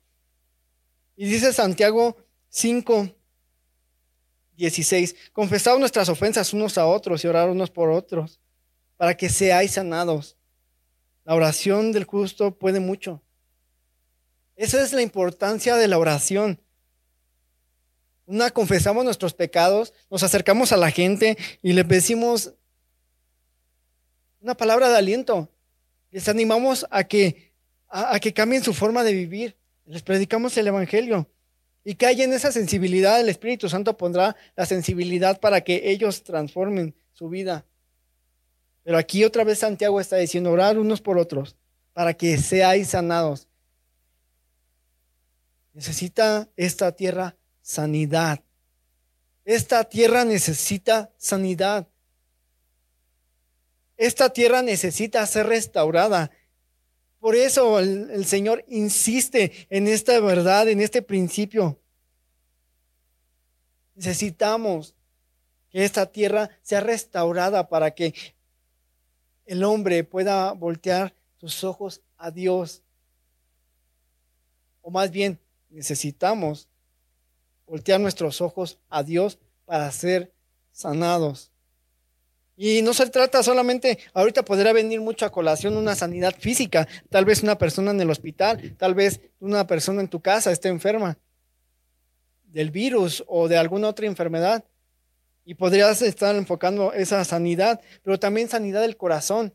Y 1.16 1.26
dice 1.26 1.52
Santiago 1.52 2.16
5, 2.48 3.14
16, 4.56 5.14
confesad 5.32 5.78
nuestras 5.78 6.08
ofensas 6.08 6.52
unos 6.52 6.76
a 6.76 6.86
otros 6.86 7.24
y 7.24 7.28
orar 7.28 7.48
unos 7.48 7.70
por 7.70 7.90
otros, 7.90 8.40
para 8.96 9.16
que 9.16 9.28
seáis 9.28 9.72
sanados. 9.72 10.36
La 11.24 11.34
oración 11.34 11.92
del 11.92 12.04
justo 12.04 12.58
puede 12.58 12.80
mucho. 12.80 13.22
Esa 14.56 14.82
es 14.82 14.92
la 14.92 15.02
importancia 15.02 15.76
de 15.76 15.88
la 15.88 15.98
oración. 15.98 16.60
Una, 18.26 18.50
confesamos 18.50 19.04
nuestros 19.04 19.34
pecados, 19.34 19.92
nos 20.10 20.22
acercamos 20.22 20.72
a 20.72 20.76
la 20.76 20.90
gente 20.90 21.36
y 21.62 21.72
les 21.74 21.86
decimos 21.86 22.54
una 24.40 24.54
palabra 24.54 24.88
de 24.88 24.96
aliento. 24.96 25.50
Les 26.10 26.28
animamos 26.28 26.86
a 26.90 27.04
que, 27.04 27.52
a, 27.88 28.18
que 28.20 28.32
cambien 28.32 28.62
su 28.62 28.72
forma 28.72 29.02
de 29.02 29.12
vivir. 29.12 29.56
Les 29.84 30.02
predicamos 30.02 30.56
el 30.56 30.66
Evangelio. 30.66 31.28
Y 31.82 31.96
que 31.96 32.06
haya 32.06 32.24
en 32.24 32.32
esa 32.32 32.50
sensibilidad, 32.50 33.20
el 33.20 33.28
Espíritu 33.28 33.68
Santo 33.68 33.96
pondrá 33.96 34.36
la 34.56 34.64
sensibilidad 34.64 35.38
para 35.38 35.60
que 35.62 35.90
ellos 35.90 36.22
transformen 36.22 36.94
su 37.12 37.28
vida. 37.28 37.66
Pero 38.84 38.96
aquí 38.96 39.24
otra 39.24 39.44
vez 39.44 39.58
Santiago 39.58 40.00
está 40.00 40.16
diciendo, 40.16 40.50
orar 40.50 40.78
unos 40.78 41.00
por 41.00 41.18
otros, 41.18 41.56
para 41.92 42.14
que 42.14 42.38
seáis 42.38 42.88
sanados. 42.88 43.48
Necesita 45.72 46.48
esta 46.56 46.92
tierra 46.92 47.36
sanidad. 47.64 48.44
Esta 49.44 49.84
tierra 49.84 50.24
necesita 50.24 51.10
sanidad. 51.16 51.88
Esta 53.96 54.28
tierra 54.28 54.62
necesita 54.62 55.26
ser 55.26 55.46
restaurada. 55.46 56.30
Por 57.18 57.34
eso 57.34 57.78
el, 57.78 58.24
Señor 58.26 58.64
insiste 58.68 59.66
en 59.70 59.88
esta 59.88 60.20
verdad, 60.20 60.68
en 60.68 60.82
este 60.82 61.00
principio. 61.00 61.80
Necesitamos 63.94 64.94
que 65.70 65.84
esta 65.84 66.04
tierra 66.04 66.50
sea 66.60 66.80
restaurada 66.80 67.68
para 67.68 67.92
que 67.92 68.14
el 69.46 69.64
hombre 69.64 70.04
pueda 70.04 70.52
voltear 70.52 71.14
sus 71.38 71.64
ojos 71.64 72.02
a 72.18 72.30
Dios. 72.30 72.82
O 74.82 74.90
más 74.90 75.10
bien, 75.10 75.38
necesitamos 75.70 76.68
voltear 77.66 78.00
nuestros 78.00 78.40
ojos 78.40 78.78
a 78.88 79.02
Dios 79.02 79.38
para 79.64 79.90
ser 79.90 80.32
sanados. 80.72 81.50
Y 82.56 82.82
no 82.82 82.94
se 82.94 83.10
trata 83.10 83.42
solamente, 83.42 83.98
ahorita 84.12 84.44
podría 84.44 84.72
venir 84.72 85.00
mucho 85.00 85.26
a 85.26 85.32
colación 85.32 85.76
una 85.76 85.96
sanidad 85.96 86.34
física, 86.38 86.86
tal 87.10 87.24
vez 87.24 87.42
una 87.42 87.58
persona 87.58 87.90
en 87.90 88.00
el 88.00 88.10
hospital, 88.10 88.76
tal 88.78 88.94
vez 88.94 89.20
una 89.40 89.66
persona 89.66 90.00
en 90.00 90.08
tu 90.08 90.20
casa 90.20 90.52
esté 90.52 90.68
enferma 90.68 91.18
del 92.44 92.70
virus 92.70 93.24
o 93.26 93.48
de 93.48 93.56
alguna 93.56 93.88
otra 93.88 94.06
enfermedad. 94.06 94.64
Y 95.44 95.54
podrías 95.54 96.00
estar 96.00 96.34
enfocando 96.36 96.92
esa 96.94 97.22
sanidad, 97.24 97.80
pero 98.02 98.18
también 98.18 98.48
sanidad 98.48 98.80
del 98.80 98.96
corazón. 98.96 99.52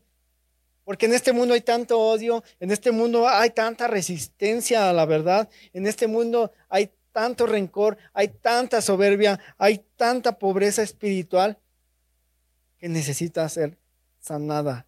Porque 0.84 1.06
en 1.06 1.14
este 1.14 1.32
mundo 1.32 1.54
hay 1.54 1.62
tanto 1.62 1.98
odio, 1.98 2.44
en 2.60 2.70
este 2.70 2.92
mundo 2.92 3.26
hay 3.26 3.50
tanta 3.50 3.88
resistencia 3.88 4.88
a 4.88 4.92
la 4.92 5.06
verdad, 5.06 5.48
en 5.72 5.86
este 5.86 6.06
mundo 6.06 6.52
hay 6.68 6.90
tanto 7.20 7.44
rencor, 7.44 7.98
hay 8.14 8.28
tanta 8.28 8.80
soberbia, 8.80 9.38
hay 9.58 9.84
tanta 9.96 10.38
pobreza 10.38 10.82
espiritual 10.82 11.58
que 12.78 12.88
necesita 12.88 13.46
ser 13.46 13.76
sanada. 14.20 14.86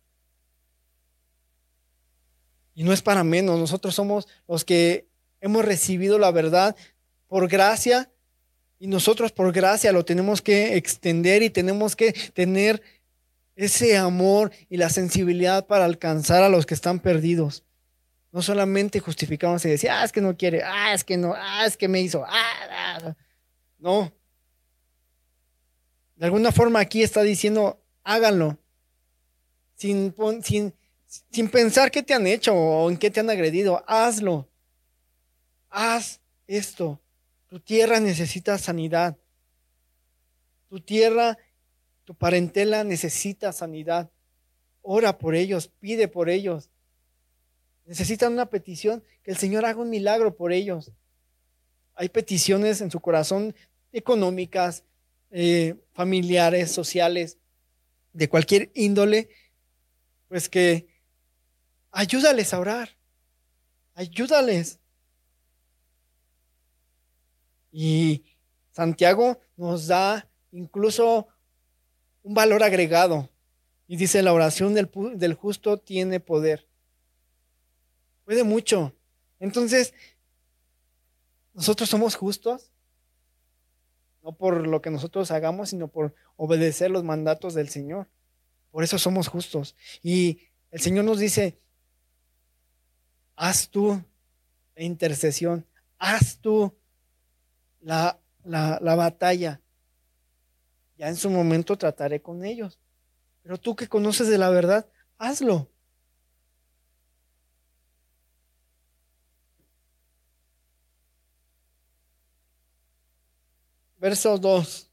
Y 2.72 2.84
no 2.84 2.94
es 2.94 3.02
para 3.02 3.22
menos, 3.22 3.58
nosotros 3.58 3.94
somos 3.94 4.28
los 4.48 4.64
que 4.64 5.06
hemos 5.42 5.62
recibido 5.62 6.18
la 6.18 6.30
verdad 6.30 6.74
por 7.28 7.48
gracia 7.48 8.10
y 8.78 8.86
nosotros 8.86 9.30
por 9.30 9.52
gracia 9.52 9.92
lo 9.92 10.06
tenemos 10.06 10.40
que 10.40 10.78
extender 10.78 11.42
y 11.42 11.50
tenemos 11.50 11.94
que 11.94 12.14
tener 12.32 12.80
ese 13.56 13.98
amor 13.98 14.52
y 14.70 14.78
la 14.78 14.88
sensibilidad 14.88 15.66
para 15.66 15.84
alcanzar 15.84 16.42
a 16.42 16.48
los 16.48 16.64
que 16.64 16.72
están 16.72 16.98
perdidos. 16.98 17.62
No 18.32 18.40
solamente 18.42 18.98
justificamos 18.98 19.64
y 19.64 19.68
decir, 19.68 19.90
ah, 19.90 20.04
es 20.04 20.10
que 20.10 20.22
no 20.22 20.36
quiere, 20.36 20.62
ah, 20.64 20.94
es 20.94 21.04
que 21.04 21.16
no, 21.16 21.34
ah, 21.36 21.66
es 21.66 21.76
que 21.76 21.86
me 21.86 22.00
hizo, 22.00 22.24
ah, 22.26 22.52
ah. 22.70 23.14
no. 23.78 24.12
De 26.16 26.24
alguna 26.26 26.50
forma 26.50 26.80
aquí 26.80 27.02
está 27.02 27.22
diciendo, 27.22 27.80
háganlo. 28.02 28.58
Sin, 29.74 30.14
sin, 30.42 30.74
sin 31.30 31.48
pensar 31.50 31.90
qué 31.90 32.02
te 32.02 32.14
han 32.14 32.26
hecho 32.26 32.54
o 32.54 32.90
en 32.90 32.96
qué 32.96 33.10
te 33.10 33.20
han 33.20 33.28
agredido, 33.28 33.84
hazlo. 33.86 34.48
Haz 35.68 36.20
esto. 36.46 37.00
Tu 37.48 37.60
tierra 37.60 38.00
necesita 38.00 38.56
sanidad. 38.56 39.18
Tu 40.68 40.80
tierra, 40.80 41.36
tu 42.04 42.14
parentela 42.14 42.82
necesita 42.82 43.52
sanidad. 43.52 44.10
Ora 44.80 45.18
por 45.18 45.34
ellos, 45.34 45.68
pide 45.68 46.08
por 46.08 46.30
ellos. 46.30 46.70
Necesitan 47.84 48.32
una 48.32 48.46
petición, 48.46 49.02
que 49.22 49.30
el 49.30 49.36
Señor 49.36 49.64
haga 49.64 49.80
un 49.80 49.90
milagro 49.90 50.34
por 50.34 50.52
ellos. 50.52 50.92
Hay 51.94 52.08
peticiones 52.08 52.80
en 52.80 52.90
su 52.90 53.00
corazón 53.00 53.54
económicas, 53.92 54.84
eh, 55.30 55.76
familiares, 55.92 56.70
sociales, 56.70 57.38
de 58.12 58.28
cualquier 58.28 58.70
índole, 58.74 59.28
pues 60.28 60.48
que 60.48 60.86
ayúdales 61.90 62.52
a 62.52 62.60
orar, 62.60 62.90
ayúdales. 63.94 64.78
Y 67.70 68.24
Santiago 68.70 69.40
nos 69.56 69.86
da 69.86 70.28
incluso 70.50 71.28
un 72.22 72.34
valor 72.34 72.62
agregado. 72.62 73.28
Y 73.88 73.96
dice, 73.96 74.22
la 74.22 74.32
oración 74.32 74.74
del, 74.74 74.90
del 75.14 75.34
justo 75.34 75.78
tiene 75.78 76.20
poder 76.20 76.66
puede 78.24 78.44
mucho. 78.44 78.94
Entonces, 79.40 79.94
nosotros 81.54 81.88
somos 81.88 82.14
justos, 82.16 82.70
no 84.22 84.32
por 84.32 84.66
lo 84.66 84.80
que 84.80 84.90
nosotros 84.90 85.30
hagamos, 85.30 85.70
sino 85.70 85.88
por 85.88 86.14
obedecer 86.36 86.90
los 86.90 87.04
mandatos 87.04 87.54
del 87.54 87.68
Señor. 87.68 88.08
Por 88.70 88.84
eso 88.84 88.98
somos 88.98 89.28
justos. 89.28 89.76
Y 90.02 90.40
el 90.70 90.80
Señor 90.80 91.04
nos 91.04 91.18
dice, 91.18 91.58
haz 93.36 93.68
tú 93.68 94.02
la 94.74 94.82
intercesión, 94.82 95.66
haz 95.98 96.38
tú 96.38 96.74
la, 97.80 98.18
la, 98.44 98.78
la 98.80 98.94
batalla. 98.94 99.60
Ya 100.96 101.08
en 101.08 101.16
su 101.16 101.30
momento 101.30 101.76
trataré 101.76 102.22
con 102.22 102.44
ellos. 102.44 102.78
Pero 103.42 103.58
tú 103.58 103.74
que 103.74 103.88
conoces 103.88 104.28
de 104.28 104.38
la 104.38 104.50
verdad, 104.50 104.86
hazlo. 105.18 105.68
Verso 114.02 114.36
2. 114.36 114.90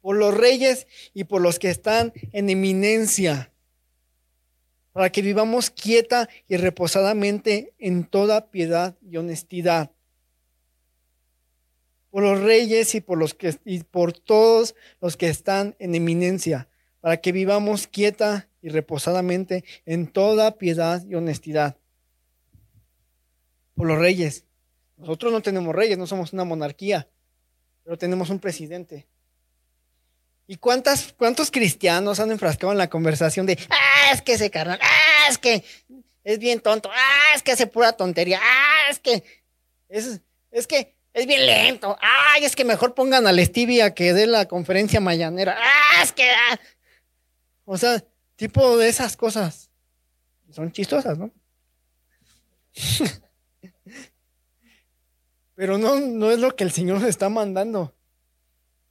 Por 0.00 0.16
los 0.16 0.36
reyes 0.36 0.88
y 1.14 1.24
por 1.24 1.40
los 1.40 1.60
que 1.60 1.70
están 1.70 2.12
en 2.32 2.50
eminencia, 2.50 3.52
para 4.92 5.10
que 5.10 5.22
vivamos 5.22 5.70
quieta 5.70 6.28
y 6.48 6.56
reposadamente 6.56 7.74
en 7.78 8.04
toda 8.04 8.50
piedad 8.50 8.96
y 9.02 9.18
honestidad. 9.18 9.92
Por 12.10 12.24
los 12.24 12.40
reyes 12.40 12.96
y 12.96 13.00
por 13.00 13.18
los 13.18 13.34
que 13.34 13.54
y 13.64 13.84
por 13.84 14.12
todos 14.12 14.74
los 15.00 15.16
que 15.16 15.28
están 15.28 15.76
en 15.78 15.94
eminencia, 15.94 16.68
para 17.00 17.18
que 17.18 17.30
vivamos 17.30 17.86
quieta 17.86 18.48
y 18.60 18.70
reposadamente 18.70 19.62
en 19.86 20.08
toda 20.08 20.58
piedad 20.58 21.04
y 21.06 21.14
honestidad. 21.14 21.76
Por 23.74 23.86
los 23.86 23.98
reyes. 23.98 24.44
Nosotros 24.96 25.30
no 25.30 25.40
tenemos 25.40 25.72
reyes, 25.72 25.96
no 25.96 26.08
somos 26.08 26.32
una 26.32 26.44
monarquía, 26.44 27.08
pero 27.88 27.96
tenemos 27.96 28.28
un 28.28 28.38
presidente. 28.38 29.06
¿Y 30.46 30.58
cuántas, 30.58 31.14
cuántos 31.14 31.50
cristianos 31.50 32.20
han 32.20 32.30
enfrascado 32.30 32.70
en 32.70 32.76
la 32.76 32.90
conversación 32.90 33.46
de, 33.46 33.58
ah, 33.70 34.12
es 34.12 34.20
que 34.20 34.34
ese 34.34 34.50
carnal, 34.50 34.78
ah, 34.82 35.28
es 35.30 35.38
que 35.38 35.64
es 36.22 36.38
bien 36.38 36.60
tonto, 36.60 36.90
ah, 36.92 37.34
es 37.34 37.42
que 37.42 37.52
hace 37.52 37.66
pura 37.66 37.94
tontería, 37.94 38.40
ah, 38.42 38.90
es 38.90 38.98
que 38.98 39.24
es, 39.88 40.20
es 40.50 40.66
que 40.66 40.98
es 41.14 41.24
bien 41.24 41.46
lento, 41.46 41.96
ay, 42.02 42.44
es 42.44 42.54
que 42.54 42.66
mejor 42.66 42.92
pongan 42.94 43.26
al 43.26 43.42
Stevie 43.42 43.82
a 43.82 43.94
que 43.94 44.12
dé 44.12 44.26
la 44.26 44.44
conferencia 44.44 45.00
mañanera, 45.00 45.56
ah, 45.58 46.02
es 46.02 46.12
que, 46.12 46.30
ah". 46.30 46.60
o 47.64 47.78
sea, 47.78 48.04
tipo 48.36 48.76
de 48.76 48.90
esas 48.90 49.16
cosas 49.16 49.70
son 50.50 50.72
chistosas, 50.72 51.16
¿no? 51.16 51.30
Pero 55.58 55.76
no, 55.76 55.98
no 55.98 56.30
es 56.30 56.38
lo 56.38 56.54
que 56.54 56.62
el 56.62 56.70
Señor 56.70 57.00
nos 57.00 57.08
está 57.08 57.28
mandando. 57.28 57.92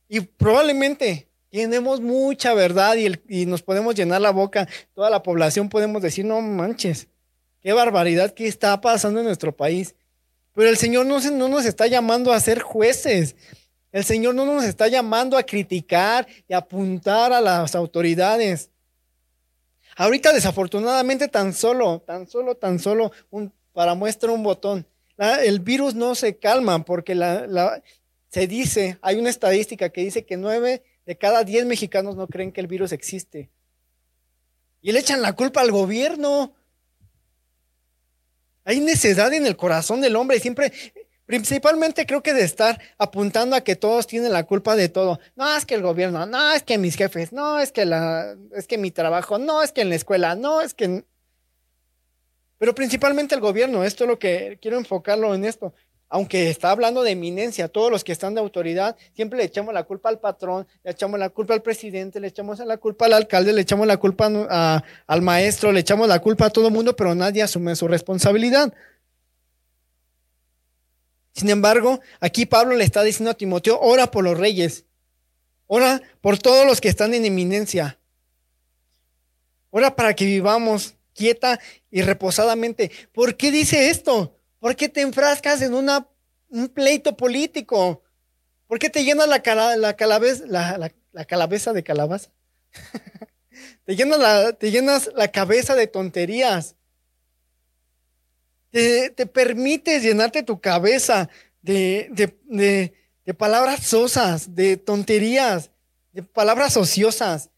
Y 0.09 0.19
probablemente 0.19 1.29
tenemos 1.49 2.01
mucha 2.01 2.53
verdad 2.53 2.97
y, 2.97 3.45
nos 3.45 3.63
podemos 3.63 3.95
llenar 3.95 4.19
la 4.19 4.31
boca. 4.31 4.67
Toda 4.93 5.09
la 5.09 5.23
población 5.23 5.69
podemos 5.69 6.01
decir, 6.01 6.25
no 6.25 6.41
manches, 6.41 7.07
qué 7.61 7.71
barbaridad 7.71 8.33
que 8.33 8.49
está 8.49 8.81
pasando 8.81 9.21
en 9.21 9.27
nuestro 9.27 9.55
país. 9.55 9.95
Pero 10.51 10.67
el 10.67 10.75
Señor 10.75 11.05
no, 11.05 11.21
no 11.21 11.47
nos 11.47 11.63
está 11.63 11.87
llamando 11.87 12.33
a 12.33 12.39
ser 12.41 12.59
jueces. 12.59 13.37
El 13.93 14.03
Señor 14.03 14.35
no 14.35 14.45
nos 14.45 14.65
está 14.65 14.89
llamando 14.89 15.37
a 15.37 15.43
criticar 15.43 16.27
y 16.49 16.53
apuntar 16.53 17.31
a 17.31 17.39
las 17.39 17.75
autoridades. 17.75 18.71
Ahorita 19.95 20.33
desafortunadamente 20.33 21.29
tan 21.29 21.53
solo, 21.53 22.03
tan 22.05 22.27
solo, 22.27 22.55
tan 22.55 22.77
solo 22.77 23.13
un, 23.29 23.53
para 23.71 23.95
muestra 23.95 24.33
un 24.33 24.43
botón 24.43 24.85
el 25.17 25.59
virus 25.59 25.95
no 25.95 26.15
se 26.15 26.37
calma 26.37 26.83
porque 26.85 27.15
se 28.29 28.47
dice, 28.47 28.97
hay 29.01 29.17
una 29.17 29.29
estadística 29.29 29.89
que 29.89 30.01
dice 30.01 30.25
que 30.25 30.37
nueve 30.37 30.83
de 31.05 31.17
cada 31.17 31.43
diez 31.43 31.65
mexicanos 31.65 32.15
no 32.15 32.27
creen 32.27 32.51
que 32.51 32.61
el 32.61 32.67
virus 32.67 32.91
existe. 32.91 33.49
Y 34.81 34.91
le 34.91 34.99
echan 34.99 35.21
la 35.21 35.33
culpa 35.33 35.61
al 35.61 35.71
gobierno. 35.71 36.53
Hay 38.63 38.79
necedad 38.79 39.33
en 39.33 39.45
el 39.45 39.55
corazón 39.55 40.01
del 40.01 40.15
hombre. 40.15 40.39
Siempre, 40.39 40.71
principalmente 41.25 42.05
creo 42.05 42.21
que 42.21 42.33
de 42.33 42.43
estar 42.43 42.79
apuntando 42.97 43.55
a 43.55 43.61
que 43.61 43.75
todos 43.75 44.05
tienen 44.05 44.33
la 44.33 44.43
culpa 44.43 44.75
de 44.75 44.89
todo. 44.89 45.19
No, 45.35 45.55
es 45.55 45.65
que 45.65 45.75
el 45.75 45.81
gobierno, 45.81 46.25
no, 46.25 46.51
es 46.53 46.63
que 46.63 46.77
mis 46.77 46.95
jefes, 46.95 47.31
no, 47.31 47.59
es 47.59 47.71
que 47.71 47.89
es 48.53 48.67
que 48.67 48.77
mi 48.77 48.91
trabajo, 48.91 49.39
no, 49.39 49.63
es 49.63 49.71
que 49.71 49.81
en 49.81 49.89
la 49.89 49.95
escuela, 49.95 50.35
no, 50.35 50.61
es 50.61 50.73
que 50.73 51.05
pero 52.57 52.73
principalmente 52.73 53.35
el 53.35 53.41
gobierno, 53.41 53.83
esto 53.83 54.03
es 54.03 54.09
lo 54.09 54.19
que 54.19 54.57
quiero 54.61 54.77
enfocarlo 54.77 55.33
en 55.35 55.45
esto. 55.45 55.73
Aunque 56.09 56.49
está 56.49 56.71
hablando 56.71 57.03
de 57.03 57.11
eminencia, 57.11 57.67
todos 57.67 57.91
los 57.91 58.03
que 58.05 58.13
están 58.13 58.33
de 58.33 58.39
autoridad, 58.39 58.95
siempre 59.13 59.37
le 59.37 59.45
echamos 59.45 59.73
la 59.73 59.83
culpa 59.83 60.07
al 60.07 60.19
patrón, 60.19 60.65
le 60.83 60.91
echamos 60.91 61.19
la 61.19 61.29
culpa 61.29 61.53
al 61.53 61.61
presidente, 61.61 62.21
le 62.21 62.29
echamos 62.29 62.59
la 62.59 62.77
culpa 62.77 63.07
al 63.07 63.13
alcalde, 63.13 63.51
le 63.51 63.61
echamos 63.61 63.85
la 63.85 63.97
culpa 63.97 64.83
al 65.05 65.21
maestro, 65.21 65.73
le 65.73 65.81
echamos 65.81 66.07
la 66.07 66.19
culpa 66.19 66.45
a 66.45 66.49
todo 66.49 66.67
el 66.67 66.73
mundo, 66.73 66.95
pero 66.95 67.13
nadie 67.13 67.43
asume 67.43 67.75
su 67.75 67.89
responsabilidad. 67.89 68.73
Sin 71.33 71.49
embargo, 71.49 71.99
aquí 72.21 72.45
Pablo 72.45 72.75
le 72.75 72.85
está 72.85 73.03
diciendo 73.03 73.31
a 73.31 73.35
Timoteo, 73.35 73.77
ora 73.79 74.09
por 74.09 74.23
los 74.23 74.37
reyes, 74.39 74.85
ora 75.67 76.01
por 76.21 76.39
todos 76.39 76.65
los 76.65 76.79
que 76.79 76.87
están 76.87 77.13
en 77.13 77.25
eminencia, 77.25 77.99
ora 79.69 79.93
para 79.95 80.15
que 80.15 80.25
vivamos 80.25 80.95
quieta 81.17 81.59
y 81.91 82.01
reposadamente. 82.03 82.91
¿Por 83.11 83.35
qué 83.35 83.51
dice 83.51 83.89
esto? 83.89 84.39
¿Por 84.59 84.75
qué 84.75 84.87
te 84.87 85.01
enfrascas 85.01 85.61
en 85.61 85.73
un 85.73 86.67
pleito 86.69 87.17
político? 87.17 88.03
¿Por 88.67 88.79
qué 88.79 88.89
te 88.89 89.03
llenas 89.03 89.27
la, 89.27 89.41
la, 89.45 89.75
la, 89.75 90.91
la, 91.11 91.25
calabeza 91.25 91.73
de 91.73 91.83
calabaza? 91.83 92.29
te, 93.85 93.95
llenas 93.95 95.09
la, 95.15 95.31
cabeza 95.31 95.75
de 95.75 95.87
tonterías. 95.87 96.75
Te, 98.69 99.09
te 99.09 99.25
permites 99.25 100.03
llenarte 100.03 100.43
tu 100.43 100.59
cabeza 100.59 101.29
de, 101.61 102.09
de 103.25 103.33
palabras 103.33 103.85
sosas, 103.85 104.53
de 104.53 104.77
tonterías, 104.77 105.71
de 106.11 106.23
palabras 106.23 106.77
ociosas. 106.77 107.49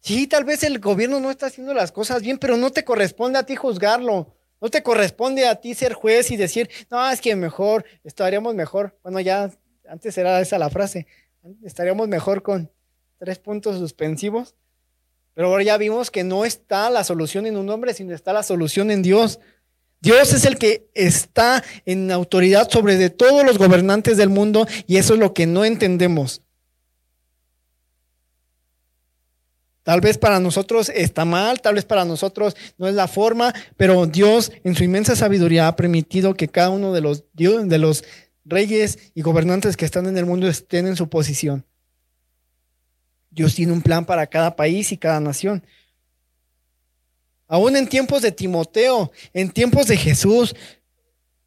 Sí, 0.00 0.26
tal 0.26 0.44
vez 0.44 0.62
el 0.62 0.78
gobierno 0.78 1.20
no 1.20 1.30
está 1.30 1.46
haciendo 1.46 1.74
las 1.74 1.92
cosas 1.92 2.22
bien, 2.22 2.38
pero 2.38 2.56
no 2.56 2.70
te 2.70 2.84
corresponde 2.84 3.38
a 3.38 3.44
ti 3.44 3.56
juzgarlo. 3.56 4.34
No 4.60 4.70
te 4.70 4.82
corresponde 4.82 5.46
a 5.46 5.56
ti 5.56 5.74
ser 5.74 5.92
juez 5.92 6.30
y 6.30 6.36
decir, 6.36 6.68
no, 6.90 7.08
es 7.10 7.20
que 7.20 7.36
mejor, 7.36 7.84
estaríamos 8.02 8.54
mejor. 8.54 8.98
Bueno, 9.02 9.20
ya 9.20 9.50
antes 9.88 10.18
era 10.18 10.40
esa 10.40 10.58
la 10.58 10.68
frase, 10.68 11.06
estaríamos 11.62 12.08
mejor 12.08 12.42
con 12.42 12.70
tres 13.18 13.38
puntos 13.38 13.78
suspensivos. 13.78 14.54
Pero 15.34 15.48
ahora 15.48 15.62
ya 15.62 15.76
vimos 15.76 16.10
que 16.10 16.24
no 16.24 16.44
está 16.44 16.90
la 16.90 17.04
solución 17.04 17.46
en 17.46 17.56
un 17.56 17.70
hombre, 17.70 17.94
sino 17.94 18.12
está 18.12 18.32
la 18.32 18.42
solución 18.42 18.90
en 18.90 19.02
Dios. 19.02 19.38
Dios 20.00 20.32
es 20.32 20.44
el 20.44 20.58
que 20.58 20.90
está 20.94 21.62
en 21.84 22.10
autoridad 22.10 22.68
sobre 22.68 22.96
de 22.96 23.10
todos 23.10 23.44
los 23.44 23.58
gobernantes 23.58 24.16
del 24.16 24.28
mundo 24.28 24.66
y 24.86 24.96
eso 24.96 25.14
es 25.14 25.20
lo 25.20 25.34
que 25.34 25.46
no 25.46 25.64
entendemos. 25.64 26.42
Tal 29.88 30.02
vez 30.02 30.18
para 30.18 30.38
nosotros 30.38 30.92
está 30.94 31.24
mal, 31.24 31.62
tal 31.62 31.76
vez 31.76 31.86
para 31.86 32.04
nosotros 32.04 32.54
no 32.76 32.88
es 32.88 32.94
la 32.94 33.08
forma, 33.08 33.54
pero 33.78 34.04
Dios 34.04 34.52
en 34.62 34.74
su 34.74 34.84
inmensa 34.84 35.16
sabiduría 35.16 35.66
ha 35.66 35.76
permitido 35.76 36.34
que 36.34 36.46
cada 36.46 36.68
uno 36.68 36.92
de 36.92 37.00
los, 37.00 37.24
de 37.32 37.78
los 37.78 38.04
reyes 38.44 38.98
y 39.14 39.22
gobernantes 39.22 39.78
que 39.78 39.86
estén 39.86 40.04
en 40.04 40.18
el 40.18 40.26
mundo 40.26 40.46
estén 40.46 40.86
en 40.86 40.94
su 40.94 41.08
posición. 41.08 41.64
Dios 43.30 43.54
tiene 43.54 43.72
un 43.72 43.80
plan 43.80 44.04
para 44.04 44.26
cada 44.26 44.56
país 44.56 44.92
y 44.92 44.98
cada 44.98 45.20
nación. 45.20 45.64
Aún 47.46 47.74
en 47.74 47.88
tiempos 47.88 48.20
de 48.20 48.32
Timoteo, 48.32 49.10
en 49.32 49.50
tiempos 49.50 49.86
de 49.86 49.96
Jesús, 49.96 50.54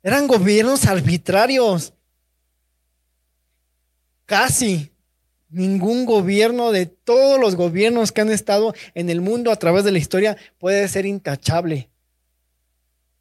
eran 0.02 0.26
gobiernos 0.26 0.88
arbitrarios. 0.88 1.94
Casi 4.26 4.92
Ningún 5.52 6.06
gobierno 6.06 6.72
de 6.72 6.86
todos 6.86 7.40
los 7.40 7.56
gobiernos 7.56 8.12
que 8.12 8.22
han 8.22 8.32
estado 8.32 8.74
en 8.94 9.10
el 9.10 9.22
mundo 9.22 9.52
a 9.52 9.58
través 9.58 9.84
de 9.84 9.92
la 9.92 9.98
historia 9.98 10.38
puede 10.58 10.88
ser 10.88 11.06
intachable. 11.06 11.90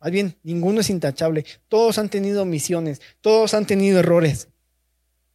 Más 0.00 0.10
bien, 0.10 0.36
ninguno 0.42 0.80
es 0.80 0.88
intachable. 0.90 1.44
Todos 1.68 1.98
han 1.98 2.08
tenido 2.08 2.44
misiones, 2.44 3.02
todos 3.20 3.52
han 3.52 3.66
tenido 3.66 3.98
errores. 3.98 4.48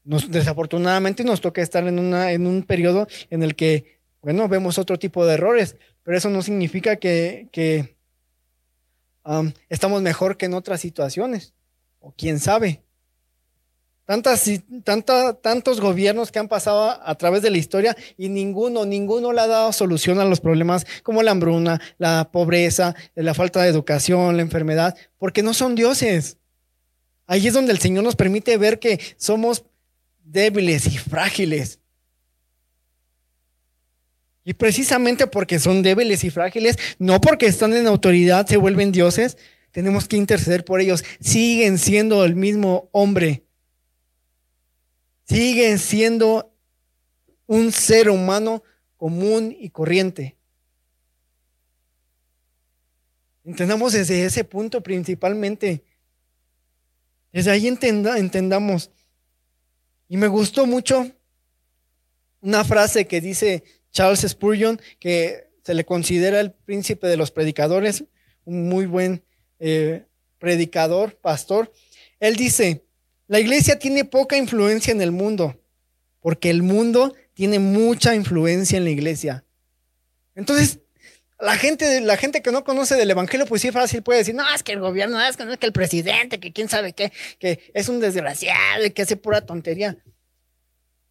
Nos, 0.05 0.31
desafortunadamente 0.31 1.23
nos 1.23 1.41
toca 1.41 1.61
estar 1.61 1.87
en, 1.87 1.99
en 1.99 2.47
un 2.47 2.63
periodo 2.63 3.07
en 3.29 3.43
el 3.43 3.55
que, 3.55 3.99
bueno, 4.21 4.47
vemos 4.47 4.79
otro 4.79 4.97
tipo 4.97 5.25
de 5.25 5.33
errores, 5.33 5.75
pero 6.03 6.17
eso 6.17 6.29
no 6.29 6.41
significa 6.41 6.95
que, 6.95 7.49
um, 9.25 9.51
estamos 9.69 10.01
mejor 10.01 10.37
que 10.37 10.45
en 10.45 10.53
otras 10.53 10.79
situaciones. 10.79 11.53
O 11.99 12.13
quién 12.15 12.39
sabe. 12.39 12.84
Tanta, 14.05 15.33
tantos 15.41 15.81
gobiernos 15.81 16.31
que 16.31 16.37
han 16.37 16.47
pasado 16.47 17.01
a, 17.03 17.15
través 17.15 17.41
de 17.41 17.49
la 17.49 17.57
historia 17.57 17.97
y 18.17 18.29
ninguno, 18.29 18.85
ninguno 18.85 19.33
le 19.33 19.41
ha 19.41 19.47
dado 19.47 19.73
solución 19.73 20.19
a 20.19 20.25
los 20.25 20.39
problemas 20.39 20.85
como 21.01 21.23
la 21.23 21.31
hambruna, 21.31 21.81
la 21.97 22.29
pobreza, 22.31 22.93
la 23.15 23.33
falta 23.33 23.63
de 23.63 23.69
educación, 23.69 24.37
la 24.37 24.43
enfermedad, 24.43 24.95
porque 25.17 25.41
no 25.41 25.55
son 25.55 25.73
dioses. 25.73 26.37
Ahí 27.25 27.47
es 27.47 27.55
donde 27.55 27.71
el 27.71 27.79
Señor 27.79 28.03
nos 28.03 28.15
permite 28.15 28.55
ver 28.57 28.77
que 28.77 28.99
somos 29.17 29.65
débiles 30.23 30.85
y 30.85 30.99
frágiles. 30.99 31.79
Y 34.43 34.53
precisamente 34.53 35.25
porque 35.25 35.57
son 35.57 35.81
débiles 35.81 36.23
y 36.23 36.29
frágiles, 36.29 36.77
no 36.99 37.19
porque 37.19 37.47
están 37.47 37.73
en 37.73 37.87
autoridad, 37.87 38.45
se 38.45 38.57
vuelven 38.57 38.91
dioses, 38.91 39.37
tenemos 39.71 40.07
que 40.07 40.17
interceder 40.17 40.63
por 40.63 40.79
ellos. 40.79 41.03
Siguen 41.19 41.79
siendo 41.79 42.23
el 42.23 42.35
mismo 42.35 42.87
hombre 42.91 43.44
siguen 45.25 45.79
siendo 45.79 46.53
un 47.47 47.71
ser 47.71 48.09
humano 48.09 48.63
común 48.97 49.55
y 49.57 49.69
corriente. 49.69 50.37
Entendamos 53.43 53.93
desde 53.93 54.25
ese 54.25 54.43
punto 54.43 54.81
principalmente. 54.81 55.83
Desde 57.31 57.51
ahí 57.51 57.67
entendamos 57.67 58.91
Y 60.07 60.17
me 60.17 60.27
gustó 60.27 60.65
mucho 60.65 61.11
una 62.41 62.63
frase 62.63 63.07
que 63.07 63.21
dice 63.21 63.63
Charles 63.91 64.21
Spurgeon, 64.21 64.79
que 64.99 65.49
se 65.63 65.73
le 65.73 65.85
considera 65.85 66.39
el 66.39 66.51
príncipe 66.51 67.07
de 67.07 67.17
los 67.17 67.31
predicadores, 67.31 68.03
un 68.45 68.69
muy 68.69 68.85
buen 68.85 69.23
eh, 69.59 70.05
predicador, 70.37 71.17
pastor. 71.17 71.73
Él 72.19 72.35
dice, 72.35 72.85
la 73.27 73.39
iglesia 73.39 73.79
tiene 73.79 74.05
poca 74.05 74.37
influencia 74.37 74.91
en 74.91 75.01
el 75.01 75.11
mundo, 75.11 75.59
porque 76.19 76.49
el 76.49 76.63
mundo 76.63 77.15
tiene 77.33 77.59
mucha 77.59 78.15
influencia 78.15 78.77
en 78.77 78.83
la 78.83 78.89
iglesia. 78.91 79.43
Entonces, 80.35 80.79
la 81.39 81.57
gente, 81.57 82.01
la 82.01 82.17
gente 82.17 82.41
que 82.41 82.51
no 82.51 82.63
conoce 82.63 82.95
del 82.95 83.11
evangelio, 83.11 83.45
pues 83.45 83.61
sí 83.61 83.71
fácil 83.71 84.03
puede 84.03 84.19
decir, 84.19 84.35
no, 84.35 84.43
es 84.53 84.63
que 84.63 84.71
el 84.71 84.79
gobierno, 84.79 85.19
es 85.21 85.37
que 85.37 85.45
no 85.45 85.51
es 85.51 85.57
que 85.57 85.65
el 85.65 85.73
presidente, 85.73 86.39
que 86.39 86.53
quién 86.53 86.69
sabe 86.69 86.93
qué, 86.93 87.11
que 87.39 87.71
es 87.73 87.89
un 87.89 87.99
desgraciado 87.99 88.85
y 88.85 88.91
que 88.91 89.01
hace 89.01 89.17
pura 89.17 89.41
tontería. 89.41 89.97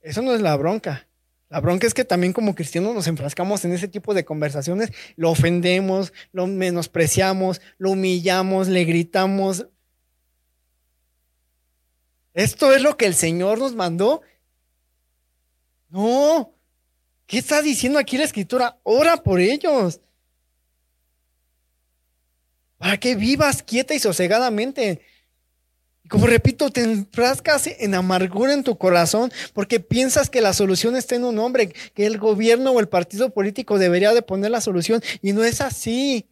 Eso 0.01 0.23
no 0.23 0.35
es 0.35 0.41
la 0.41 0.57
bronca. 0.57 1.07
La 1.51 1.61
bronca 1.61 1.87
es 1.87 1.95
que 1.95 2.05
también 2.05 2.33
como 2.33 2.55
cristianos 2.55 2.95
nos 2.95 3.07
enfrascamos 3.07 3.65
en 3.65 3.73
ese 3.73 3.87
tipo 3.87 4.13
de 4.13 4.25
conversaciones, 4.25 4.91
lo 5.17 5.31
ofendemos, 5.31 6.13
lo 6.33 6.47
menospreciamos, 6.47 7.61
lo 7.79 7.91
humillamos, 7.93 8.69
le 8.69 8.85
gritamos. 8.85 9.67
¿Esto 12.35 12.75
es 12.75 12.83
lo 12.83 12.97
que 12.97 13.07
el 13.07 13.15
Señor 13.15 13.59
nos 13.59 13.75
mandó? 13.75 14.23
No. 15.89 16.53
¿Qué 17.27 17.39
está 17.39 17.63
diciendo 17.63 17.99
aquí 17.99 18.19
la 18.19 18.25
escritura? 18.25 18.79
Ora 18.83 19.17
por 19.17 19.41
ellos. 19.41 20.01
Para 22.77 22.99
que 22.99 23.15
vivas 23.15 23.63
quieta 23.63 23.95
y 23.95 24.01
sosegadamente. 24.01 25.01
Y 26.03 26.09
como 26.09 26.27
repito, 26.27 26.71
te 26.71 26.83
enfrascas 26.83 27.69
en 27.69 27.95
amargura 27.95 28.53
en 28.53 28.65
tu 28.65 28.77
corazón 28.77 29.33
porque 29.55 29.79
piensas 29.79 30.29
que 30.29 30.43
la 30.43 30.53
solución 30.53 30.97
está 30.97 31.15
en 31.15 31.25
un 31.25 31.39
hombre, 31.39 31.69
que 31.95 32.05
el 32.05 32.19
gobierno 32.19 32.73
o 32.73 32.81
el 32.81 32.89
partido 32.89 33.31
político 33.31 33.79
debería 33.79 34.13
de 34.13 34.23
poner 34.23 34.51
la 34.51 34.61
solución 34.61 35.03
y 35.23 35.33
no 35.33 35.45
es 35.45 35.61
así. 35.61 36.27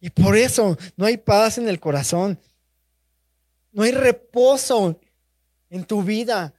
Y 0.00 0.10
por 0.10 0.36
eso 0.36 0.78
no 0.96 1.06
hay 1.06 1.16
paz 1.16 1.58
en 1.58 1.68
el 1.68 1.80
corazón. 1.80 2.38
No 3.78 3.84
hay 3.84 3.92
reposo 3.92 4.98
en 5.70 5.84
tu 5.84 6.02
vida. 6.02 6.52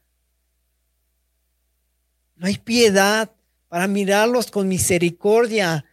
No 2.38 2.48
hay 2.48 2.58
piedad 2.58 3.30
para 3.68 3.88
mirarlos 3.88 4.50
con 4.50 4.70
misericordia, 4.70 5.84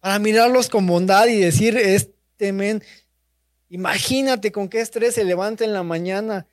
para 0.00 0.18
mirarlos 0.18 0.70
con 0.70 0.86
bondad 0.86 1.26
y 1.26 1.38
decir, 1.38 1.76
este 1.76 2.54
men 2.54 2.82
Imagínate 3.68 4.50
con 4.50 4.70
qué 4.70 4.80
estrés 4.80 5.14
se 5.14 5.24
levanta 5.24 5.62
en 5.62 5.74
la 5.74 5.82
mañana. 5.82 6.46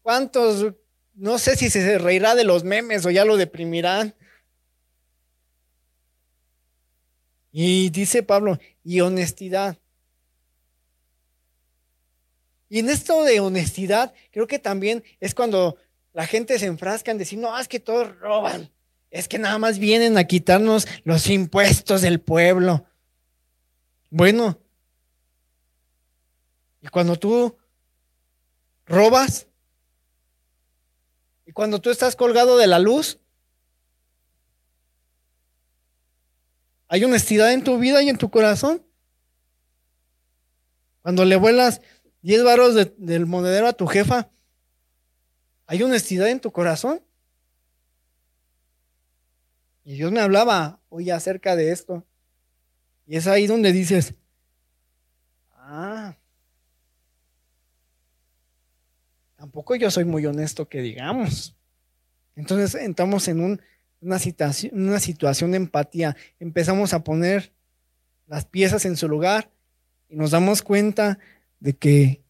¿Cuántos, 0.00 0.72
no 1.12 1.38
sé 1.38 1.56
si 1.56 1.68
se 1.68 1.98
reirá 1.98 2.34
de 2.34 2.44
los 2.44 2.64
memes 2.64 3.04
o 3.04 3.10
ya 3.10 3.26
lo 3.26 3.36
deprimirán? 3.36 4.14
Y 7.52 7.90
dice 7.90 8.22
Pablo, 8.22 8.58
y 8.82 9.02
honestidad. 9.02 9.79
Y 12.70 12.78
en 12.78 12.88
esto 12.88 13.24
de 13.24 13.40
honestidad, 13.40 14.14
creo 14.30 14.46
que 14.46 14.60
también 14.60 15.02
es 15.18 15.34
cuando 15.34 15.76
la 16.12 16.24
gente 16.26 16.56
se 16.58 16.66
enfrasca 16.66 17.10
en 17.10 17.18
decir, 17.18 17.38
no, 17.38 17.58
es 17.58 17.66
que 17.66 17.80
todos 17.80 18.16
roban. 18.20 18.70
Es 19.10 19.26
que 19.26 19.40
nada 19.40 19.58
más 19.58 19.80
vienen 19.80 20.16
a 20.16 20.24
quitarnos 20.24 20.86
los 21.02 21.28
impuestos 21.28 22.00
del 22.00 22.20
pueblo. 22.20 22.86
Bueno, 24.08 24.60
y 26.80 26.86
cuando 26.88 27.16
tú 27.16 27.56
robas, 28.86 29.48
y 31.44 31.50
cuando 31.50 31.80
tú 31.80 31.90
estás 31.90 32.14
colgado 32.14 32.56
de 32.56 32.68
la 32.68 32.78
luz, 32.78 33.18
¿hay 36.86 37.02
honestidad 37.02 37.52
en 37.52 37.64
tu 37.64 37.78
vida 37.78 38.00
y 38.00 38.08
en 38.08 38.16
tu 38.16 38.30
corazón? 38.30 38.86
Cuando 41.02 41.24
le 41.24 41.34
vuelas 41.34 41.80
10 42.22 42.44
varos 42.44 42.74
del 42.96 43.26
monedero 43.26 43.66
a 43.66 43.72
tu 43.72 43.86
jefa, 43.86 44.30
¿hay 45.66 45.82
honestidad 45.82 46.28
en 46.28 46.40
tu 46.40 46.50
corazón? 46.52 47.02
Y 49.84 49.94
Dios 49.94 50.12
me 50.12 50.20
hablaba 50.20 50.80
hoy 50.88 51.10
acerca 51.10 51.56
de 51.56 51.72
esto. 51.72 52.04
Y 53.06 53.16
es 53.16 53.26
ahí 53.26 53.46
donde 53.46 53.72
dices, 53.72 54.14
ah, 55.52 56.16
tampoco 59.36 59.74
yo 59.74 59.90
soy 59.90 60.04
muy 60.04 60.26
honesto 60.26 60.68
que 60.68 60.82
digamos. 60.82 61.56
Entonces 62.36 62.74
entramos 62.80 63.26
en 63.28 63.58
una, 64.00 64.18
situación, 64.18 64.72
una 64.74 65.00
situación 65.00 65.50
de 65.50 65.56
empatía. 65.56 66.16
Empezamos 66.38 66.92
a 66.92 67.02
poner 67.02 67.52
las 68.26 68.44
piezas 68.44 68.84
en 68.84 68.96
su 68.96 69.08
lugar 69.08 69.50
y 70.08 70.16
nos 70.16 70.30
damos 70.30 70.62
cuenta 70.62 71.18
de 71.60 71.76
que 71.76 72.24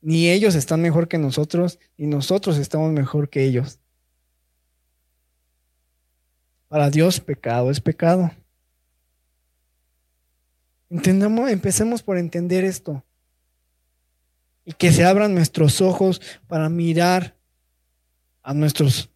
ni 0.00 0.28
ellos 0.28 0.54
están 0.54 0.80
mejor 0.82 1.08
que 1.08 1.18
nosotros, 1.18 1.80
ni 1.96 2.06
nosotros 2.06 2.58
estamos 2.58 2.92
mejor 2.92 3.28
que 3.28 3.44
ellos. 3.44 3.80
Para 6.68 6.90
Dios 6.90 7.18
pecado 7.18 7.70
es 7.70 7.80
pecado. 7.80 8.30
Entendamos, 10.88 11.50
empecemos 11.50 12.02
por 12.02 12.18
entender 12.18 12.64
esto 12.64 13.02
y 14.64 14.72
que 14.72 14.92
se 14.92 15.04
abran 15.04 15.34
nuestros 15.34 15.80
ojos 15.80 16.20
para 16.46 16.68
mirar 16.68 17.36
a 18.42 18.54
nuestros 18.54 19.10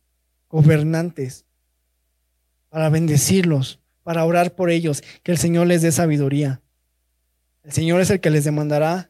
gobernantes, 0.48 1.44
para 2.68 2.88
bendecirlos, 2.88 3.80
para 4.02 4.24
orar 4.24 4.54
por 4.54 4.70
ellos, 4.70 5.02
que 5.22 5.32
el 5.32 5.38
Señor 5.38 5.66
les 5.66 5.82
dé 5.82 5.92
sabiduría. 5.92 6.60
El 7.62 7.72
Señor 7.72 8.00
es 8.00 8.10
el 8.10 8.20
que 8.20 8.30
les 8.30 8.44
demandará 8.44 9.09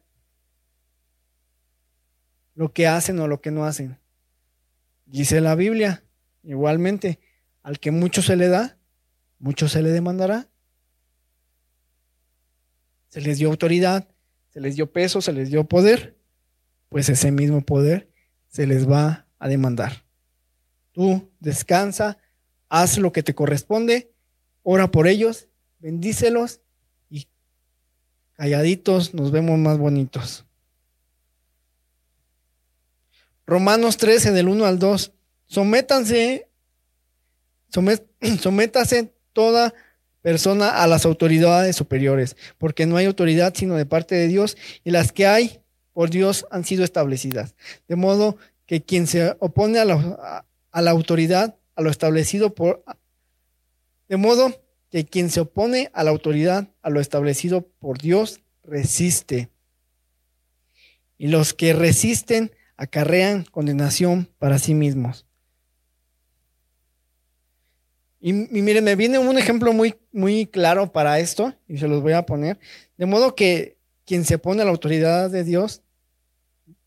lo 2.61 2.73
que 2.75 2.87
hacen 2.87 3.18
o 3.18 3.27
lo 3.27 3.40
que 3.40 3.51
no 3.51 3.64
hacen. 3.64 3.99
Dice 5.07 5.40
la 5.40 5.55
Biblia, 5.55 6.05
igualmente, 6.42 7.18
al 7.62 7.81
que 7.81 7.90
mucho 7.90 8.20
se 8.20 8.37
le 8.37 8.49
da, 8.49 8.77
mucho 9.38 9.66
se 9.66 9.81
le 9.81 9.88
demandará. 9.88 10.46
Se 13.09 13.23
les 13.23 13.38
dio 13.38 13.49
autoridad, 13.49 14.07
se 14.51 14.61
les 14.61 14.77
dio 14.77 14.92
peso, 14.92 15.23
se 15.23 15.33
les 15.33 15.49
dio 15.49 15.64
poder 15.64 16.20
pues 16.90 17.09
ese 17.09 17.31
mismo 17.31 17.62
poder 17.62 18.11
se 18.49 18.66
les 18.66 18.90
va 18.90 19.27
a 19.38 19.49
demandar. 19.49 20.05
Tú 20.92 21.31
descansa, 21.38 22.18
haz 22.68 22.99
lo 22.99 23.12
que 23.12 23.23
te 23.23 23.35
corresponde, 23.35 24.12
ora 24.62 24.90
por 24.90 25.07
ellos, 25.07 25.49
bendícelos 25.79 26.61
y 27.09 27.29
calladitos 28.35 29.14
nos 29.14 29.31
vemos 29.31 29.59
más 29.59 29.79
bonitos. 29.79 30.44
Romanos 33.51 33.97
13 33.97 34.31
del 34.31 34.47
1 34.47 34.65
al 34.65 34.79
2. 34.79 35.13
Sométanse, 35.47 36.49
sométase 38.41 39.13
toda 39.33 39.75
persona 40.23 40.69
a 40.69 40.87
las 40.87 41.05
autoridades 41.05 41.75
superiores, 41.75 42.37
porque 42.59 42.87
no 42.87 42.97
hay 42.97 43.07
autoridad 43.07 43.53
sino 43.57 43.75
de 43.75 43.87
parte 43.87 44.15
de 44.15 44.29
Dios 44.29 44.57
y 44.85 44.93
las 44.93 45.11
que 45.11 45.27
hay 45.27 45.63
por 45.93 46.11
Dios 46.11 46.47
han 46.53 46.65
sido 46.65 46.85
establecidas. 46.85 47.57
De 47.89 47.97
modo 47.97 48.37
que 48.67 48.83
quien 48.83 49.09
se 49.09 49.35
opone 49.41 49.81
a 49.81 49.85
la, 49.85 50.47
a 50.71 50.83
la 50.83 50.91
autoridad, 50.93 51.57
a 51.75 51.83
lo 51.83 51.91
establecido 51.91 52.55
por... 52.55 52.85
De 54.09 54.17
modo 54.17 54.63
que 54.93 55.07
quien 55.07 55.29
se 55.29 55.41
opone 55.41 55.91
a 55.93 56.05
la 56.05 56.13
autoridad, 56.13 56.69
a 56.83 56.91
lo 56.91 57.01
establecido 57.01 57.63
por 57.81 57.99
Dios, 57.99 58.43
resiste. 58.63 59.49
Y 61.19 61.27
los 61.27 61.53
que 61.53 61.73
resisten 61.73 62.53
acarrean 62.81 63.45
condenación 63.45 64.27
para 64.38 64.59
sí 64.59 64.73
mismos. 64.73 65.27
Y, 68.23 68.33
miren, 68.33 68.85
me 68.85 68.97
viene 68.97 69.19
un 69.19 69.38
ejemplo 69.38 69.75
muy, 69.75 69.97
muy 70.12 70.47
claro 70.47 70.90
para 70.90 71.21
esto, 71.21 71.55
y 71.69 71.77
se 71.77 71.88
los 71.88 72.01
voy 72.03 72.14
a 72.14 72.25
poner. 72.25 72.59
De 72.97 73.05
modo 73.05 73.35
que 73.35 73.77
quien 74.07 74.25
se 74.25 74.37
opone 74.37 74.62
a 74.62 74.64
la 74.64 74.71
autoridad 74.71 75.31
de 75.31 75.45
Dios, 75.45 75.83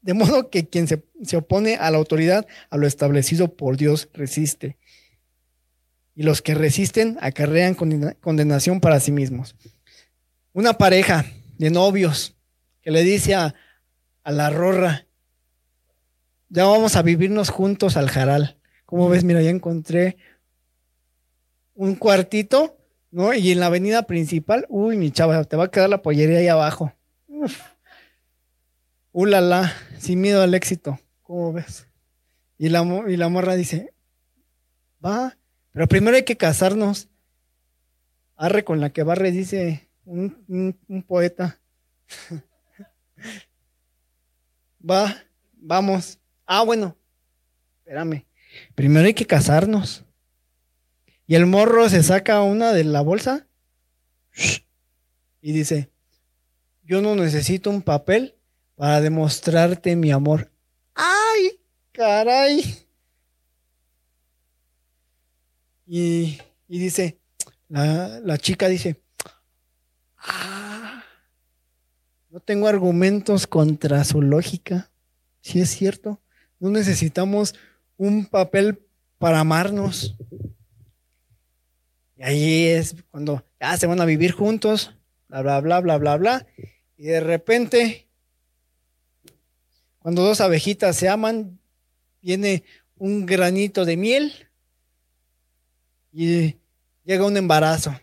de 0.02 0.16
modo 0.16 0.50
que 0.50 0.68
quien 0.68 0.88
se, 0.88 1.04
opone 1.38 1.76
a 1.76 1.92
la 1.92 1.98
autoridad, 2.00 2.48
a 2.72 2.78
lo 2.78 2.88
establecido 2.88 3.56
por 3.56 3.78
Dios, 3.78 4.10
resiste. 4.14 4.78
Y 6.16 6.24
los 6.24 6.42
que 6.42 6.56
resisten 6.56 7.18
acarrean 7.22 7.76
condenación 7.76 8.80
para 8.80 9.00
sí 9.00 9.12
mismos. 9.12 9.56
Una 10.54 10.74
pareja 10.74 11.26
de 11.60 11.70
novios 11.70 12.36
que 12.82 12.90
le 12.90 13.04
dice 13.04 13.36
a, 13.36 13.54
a 14.24 14.32
la 14.32 14.50
rorra, 14.50 15.08
ya 16.54 16.66
vamos 16.66 16.96
a 16.96 17.02
vivirnos 17.02 17.50
juntos 17.50 17.98
al 17.98 18.10
jaral. 18.10 18.60
¿Cómo 18.86 19.10
ves? 19.10 19.24
Mira, 19.24 19.42
ya 19.42 19.50
encontré 19.50 20.18
un 21.74 21.96
cuartito, 21.96 22.78
¿no? 23.10 23.34
Y 23.34 23.52
en 23.52 23.60
la 23.60 23.66
avenida 23.66 24.04
principal, 24.04 24.68
uy, 24.70 24.96
mi 24.98 25.10
chava, 25.10 25.44
te 25.46 25.56
va 25.56 25.64
a 25.66 25.72
quedar 25.72 25.90
la 25.90 26.04
pollería 26.04 26.38
ahí 26.38 26.48
abajo. 26.48 26.94
ulala, 29.12 29.74
sin 29.98 30.22
miedo 30.22 30.44
al 30.44 30.54
éxito. 30.54 31.00
¿Cómo 31.24 31.54
ves? 31.54 31.88
Y 32.60 32.70
la, 32.70 32.84
y 33.08 33.18
la 33.18 33.30
morra 33.30 33.56
dice, 33.56 33.92
va, 35.04 35.36
pero 35.72 35.88
primero 35.88 36.16
hay 36.16 36.24
que 36.24 36.38
casarnos. 36.38 37.10
Arre 38.36 38.64
con 38.64 38.80
la 38.80 38.92
que 38.92 39.02
barre, 39.02 39.32
dice 39.32 39.90
un 40.06 41.04
poeta. 41.08 41.60
va, 44.88 45.16
vamos. 45.54 46.20
Ah, 46.56 46.62
bueno, 46.62 46.96
espérame. 47.80 48.28
Primero 48.76 49.08
hay 49.08 49.16
que 49.16 49.26
casarnos. 49.26 50.06
Y 51.26 51.34
el 51.34 51.48
morro 51.48 51.90
se 51.90 52.04
saca 52.04 52.44
una 52.44 52.74
de 52.74 52.84
la 52.84 53.02
bolsa 53.02 53.48
y 55.42 55.52
dice, 55.52 55.90
yo 56.84 57.02
no 57.02 57.16
necesito 57.16 57.72
un 57.72 57.82
papel 57.82 58.36
para 58.76 59.02
demostrarte 59.02 59.96
mi 59.96 60.12
amor. 60.12 60.52
¡Ay, 60.94 61.60
caray! 61.92 62.86
Y, 65.88 66.38
dice, 66.68 67.18
la, 67.68 68.38
chica 68.38 68.68
dice, 68.68 69.02
ah, 70.20 71.04
no 72.30 72.40
tengo 72.42 72.68
argumentos 72.68 73.48
contra 73.48 74.04
su 74.04 74.22
lógica. 74.22 74.92
Si 75.42 75.60
es 75.60 75.72
cierto, 75.72 76.20
no 76.64 76.70
necesitamos 76.70 77.56
un 77.98 78.26
papel 78.26 78.80
para 79.18 79.42
amarnos. 79.42 80.16
Y 82.16 82.24
ahí 82.24 82.68
es 82.68 82.96
cuando 83.12 83.44
ya 83.60 83.76
se 83.76 83.86
van 83.86 84.00
a 84.00 84.06
vivir 84.06 84.32
juntos, 84.32 84.96
bla, 85.28 85.42
bla, 85.42 85.60
bla, 85.60 85.82
bla, 85.82 85.98
bla, 85.98 86.16
bla. 86.16 86.48
Y 86.96 87.08
de 87.08 87.20
repente, 87.20 88.08
cuando 90.00 90.24
dos 90.24 90.40
abejitas 90.40 90.96
se 90.96 91.10
aman, 91.10 91.60
viene 92.22 92.64
un 92.96 93.26
granito 93.26 93.84
de 93.84 93.98
miel 93.98 94.34
y 96.14 96.56
llega 97.04 97.26
un 97.26 97.36
embarazo. 97.36 97.94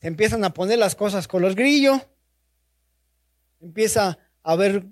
Se 0.00 0.06
empiezan 0.06 0.44
a 0.44 0.54
poner 0.54 0.78
las 0.78 0.94
cosas 0.94 1.28
color 1.28 1.54
grillo, 1.54 2.00
empieza 3.60 4.18
a 4.42 4.52
haber 4.52 4.86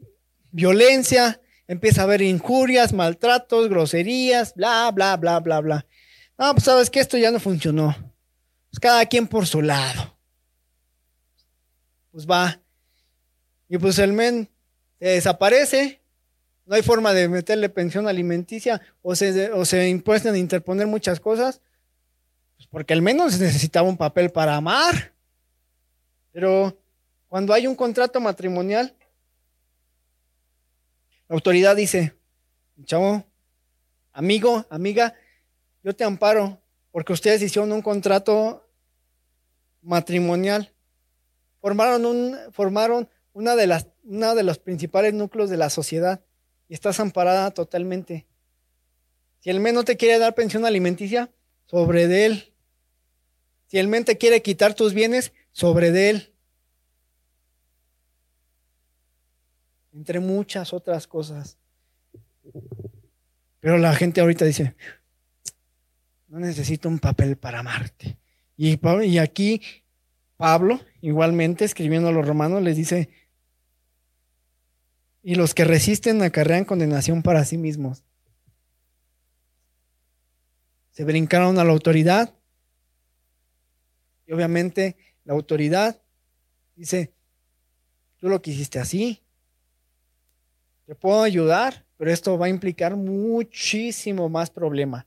violencia, 0.51 1.41
empieza 1.67 2.03
a 2.03 2.05
haber 2.05 2.23
injurias, 2.23 2.93
maltratos, 2.93 3.69
groserías, 3.69 4.55
bla, 4.55 4.91
bla, 4.93 5.17
bla, 5.17 5.41
bla, 5.41 5.61
bla. 5.61 5.87
No, 6.39 6.53
pues 6.53 6.65
sabes 6.65 6.91
que 6.91 7.01
esto 7.01 7.17
ya 7.17 7.31
no 7.31 7.41
funcionó. 7.41 7.97
Pues 8.71 8.81
cada 8.81 9.07
quien 9.07 9.27
por 9.27 9.47
su 9.47 9.63
lado. 9.63 10.17
Pues 12.11 12.27
va. 12.27 12.61
Y 13.69 13.79
pues 13.79 13.99
el 13.99 14.13
men 14.13 14.49
se 14.99 15.07
desaparece. 15.07 16.01
No 16.67 16.75
hay 16.75 16.83
forma 16.83 17.13
de 17.13 17.29
meterle 17.29 17.69
pensión 17.69 18.09
alimenticia 18.09 18.81
o 19.03 19.15
se, 19.15 19.53
o 19.53 19.65
se 19.65 19.89
impuestan 19.89 20.35
a 20.35 20.39
interponer 20.39 20.87
muchas 20.87 21.21
cosas. 21.21 21.61
Pues 22.57 22.67
porque 22.69 22.95
al 22.95 23.03
menos 23.03 23.39
necesitaba 23.39 23.89
un 23.89 23.97
papel 23.97 24.31
para 24.31 24.57
amar. 24.57 25.13
Pero 26.33 26.77
cuando 27.29 27.53
hay 27.53 27.67
un 27.67 27.75
contrato 27.75 28.21
matrimonial, 28.21 28.95
la 31.29 31.35
autoridad 31.35 31.77
dice, 31.77 32.15
chavo, 32.85 33.25
amigo, 34.13 34.67
amiga, 34.69 35.15
yo 35.83 35.95
te 35.95 36.05
amparo 36.05 36.61
porque 36.91 37.13
ustedes 37.13 37.43
hicieron 37.43 37.73
un 37.73 37.83
contrato 37.83 38.69
matrimonial. 39.83 40.73
Formaron, 41.61 42.05
un, 42.07 42.37
formaron 42.53 43.09
una, 43.33 43.57
de 43.57 43.67
las, 43.67 43.87
una 44.05 44.35
de 44.35 44.43
los 44.43 44.59
principales 44.59 45.15
núcleos 45.15 45.51
de 45.51 45.57
la 45.57 45.71
sociedad 45.71 46.21
y 46.69 46.75
estás 46.75 47.01
amparada 47.01 47.51
totalmente. 47.53 48.27
Si 49.41 49.51
el 49.51 49.61
men 49.61 49.75
no 49.75 49.85
te 49.85 49.97
quiere 49.97 50.19
dar 50.19 50.35
pensión 50.35 50.65
alimenticia, 50.65 51.31
sobre 51.67 52.07
de 52.07 52.27
él. 52.27 52.53
Si 53.67 53.79
el 53.79 53.89
men 53.89 54.05
te 54.05 54.19
quiere 54.19 54.43
quitar 54.43 54.75
tus 54.75 54.95
bienes, 54.95 55.33
sobre 55.53 55.91
de 55.91 56.11
él. 56.11 56.34
Entre 59.95 60.21
muchas 60.21 60.73
otras 60.73 61.07
cosas. 61.07 61.57
Pero 63.61 63.79
la 63.79 63.95
gente 63.95 64.21
ahorita 64.21 64.45
dice, 64.45 64.75
no 66.29 66.41
necesito 66.41 66.89
un 66.89 66.99
papel 66.99 67.37
para 67.37 67.61
amarte. 67.61 68.19
Y, 68.57 68.79
y 69.05 69.19
aquí 69.19 69.63
Pablo, 70.37 70.81
igualmente 71.01 71.65
escribiendo 71.65 72.09
a 72.09 72.13
los 72.13 72.27
romanos, 72.27 72.63
les 72.63 72.77
dice, 72.77 73.09
y 75.23 75.37
los 75.37 75.55
que 75.55 75.65
resisten 75.65 76.23
acarrean 76.23 76.65
condenación 76.65 77.23
para 77.23 77.45
sí 77.45 77.57
mismos. 77.57 78.05
Se 80.91 81.05
brincaron 81.05 81.59
a 81.59 81.65
la 81.65 81.73
autoridad. 81.73 82.35
Y 84.27 84.33
obviamente 84.33 84.97
la 85.25 85.33
autoridad 85.33 86.01
dice, 86.77 87.15
tú 88.19 88.29
lo 88.29 88.43
quisiste 88.43 88.79
así, 88.79 89.24
te 90.87 90.95
puedo 90.95 91.23
ayudar, 91.23 91.85
pero 91.97 92.13
esto 92.13 92.39
va 92.39 92.47
a 92.47 92.51
implicar 92.51 92.97
muchísimo 92.97 94.29
más 94.29 94.51
problema 94.51 95.07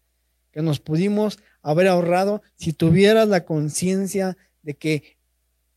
que 0.52 0.62
nos 0.62 0.80
pudimos 0.80 1.38
haber 1.62 1.88
ahorrado 1.88 2.42
si 2.56 2.74
tuvieras 2.74 3.28
la 3.28 3.46
conciencia 3.46 4.38
de 4.64 4.74
que 4.74 5.18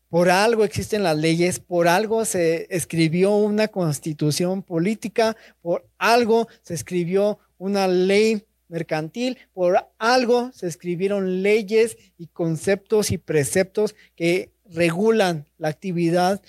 por 0.09 0.29
algo 0.29 0.63
existen 0.63 1.03
las 1.03 1.17
leyes, 1.17 1.59
por 1.59 1.87
algo 1.87 2.25
se 2.25 2.67
escribió 2.69 3.35
una 3.35 3.67
constitución 3.67 4.63
política, 4.63 5.37
por 5.61 5.87
algo 5.97 6.47
se 6.63 6.73
escribió 6.73 7.39
una 7.57 7.87
ley 7.87 8.43
mercantil, 8.67 9.37
por 9.53 9.87
algo 9.99 10.51
se 10.51 10.67
escribieron 10.67 11.43
leyes 11.43 11.97
y 12.17 12.27
conceptos 12.27 13.11
y 13.11 13.17
preceptos 13.17 13.95
que 14.15 14.51
regulan 14.65 15.47
la 15.57 15.67
actividad 15.67 16.41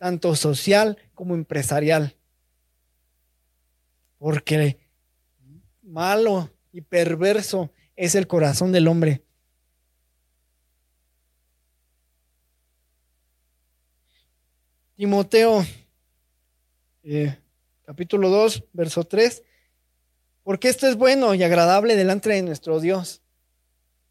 tanto 0.00 0.34
social 0.34 0.96
como 1.14 1.34
empresarial. 1.34 2.16
Porque 4.16 4.78
malo 5.82 6.50
y 6.72 6.80
perverso 6.80 7.70
es 7.96 8.14
el 8.14 8.26
corazón 8.26 8.72
del 8.72 8.88
hombre. 8.88 9.22
Timoteo, 14.96 15.66
eh, 17.02 17.36
capítulo 17.84 18.30
2, 18.30 18.64
verso 18.72 19.04
3. 19.04 19.42
Porque 20.42 20.70
esto 20.70 20.88
es 20.88 20.96
bueno 20.96 21.34
y 21.34 21.42
agradable 21.42 21.94
delante 21.94 22.30
de 22.30 22.40
nuestro 22.40 22.80
Dios. 22.80 23.20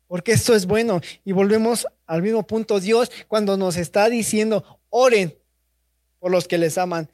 Porque 0.06 0.34
esto 0.34 0.54
es 0.54 0.68
bueno. 0.68 1.02
Y 1.26 1.32
volvemos 1.32 1.88
al 2.06 2.22
mismo 2.22 2.46
punto. 2.46 2.80
Dios 2.80 3.12
cuando 3.28 3.58
nos 3.58 3.76
está 3.76 4.08
diciendo, 4.08 4.82
oren, 4.90 5.39
por 6.20 6.32
los 6.32 6.48
que 6.48 6.58
les 6.58 6.78
aman. 6.78 7.10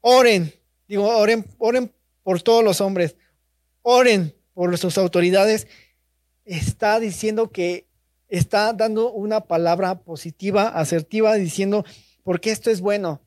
Oren, 0.00 0.52
digo, 0.86 1.08
oren, 1.08 1.46
oren 1.58 1.92
por 2.22 2.42
todos 2.42 2.64
los 2.64 2.80
hombres. 2.80 3.16
Oren 3.82 4.34
por 4.54 4.76
sus 4.78 4.98
autoridades. 4.98 5.66
Está 6.44 6.98
diciendo 7.00 7.50
que 7.50 7.86
está 8.28 8.72
dando 8.72 9.12
una 9.12 9.40
palabra 9.40 10.00
positiva, 10.00 10.68
asertiva, 10.68 11.34
diciendo, 11.34 11.84
porque 12.22 12.50
esto 12.50 12.70
es 12.70 12.80
bueno, 12.80 13.20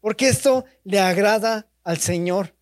porque 0.00 0.28
esto 0.28 0.64
le 0.84 1.00
agrada 1.00 1.66
al 1.84 1.98
Señor. 1.98 2.54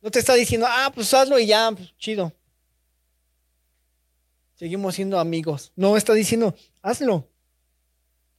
No 0.00 0.10
te 0.10 0.18
está 0.20 0.34
diciendo, 0.34 0.66
ah, 0.68 0.92
pues 0.94 1.12
hazlo 1.12 1.38
y 1.38 1.46
ya, 1.46 1.70
pues, 1.72 1.96
chido. 1.96 2.32
Seguimos 4.54 4.94
siendo 4.94 5.18
amigos. 5.18 5.72
No, 5.76 5.96
está 5.96 6.14
diciendo, 6.14 6.54
hazlo. 6.82 7.28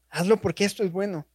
Hazlo 0.10 0.38
porque 0.42 0.66
esto 0.66 0.84
es 0.84 0.92
bueno. 0.92 1.26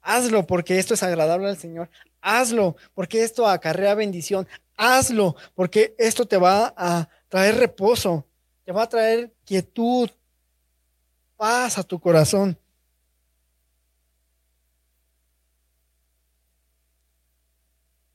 Hazlo 0.00 0.46
porque 0.46 0.78
esto 0.78 0.94
es 0.94 1.02
agradable 1.02 1.48
al 1.48 1.58
Señor. 1.58 1.88
Hazlo 2.20 2.76
porque 2.94 3.22
esto 3.22 3.46
acarrea 3.46 3.94
bendición. 3.94 4.48
Hazlo 4.76 5.36
porque 5.54 5.94
esto 5.98 6.26
te 6.26 6.36
va 6.36 6.74
a 6.76 7.08
traer 7.28 7.56
reposo. 7.56 8.26
Te 8.64 8.72
va 8.72 8.82
a 8.82 8.88
traer 8.88 9.32
quietud, 9.44 10.10
paz 11.36 11.78
a 11.78 11.82
tu 11.82 12.00
corazón. 12.00 12.58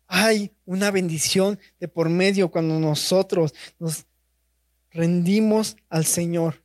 Hay 0.08 0.54
una 0.66 0.90
bendición 0.90 1.60
de 1.80 1.88
por 1.88 2.10
medio 2.10 2.50
cuando 2.50 2.80
nosotros 2.80 3.54
nos 3.78 4.06
rendimos 4.92 5.76
al 5.90 6.06
Señor. 6.06 6.62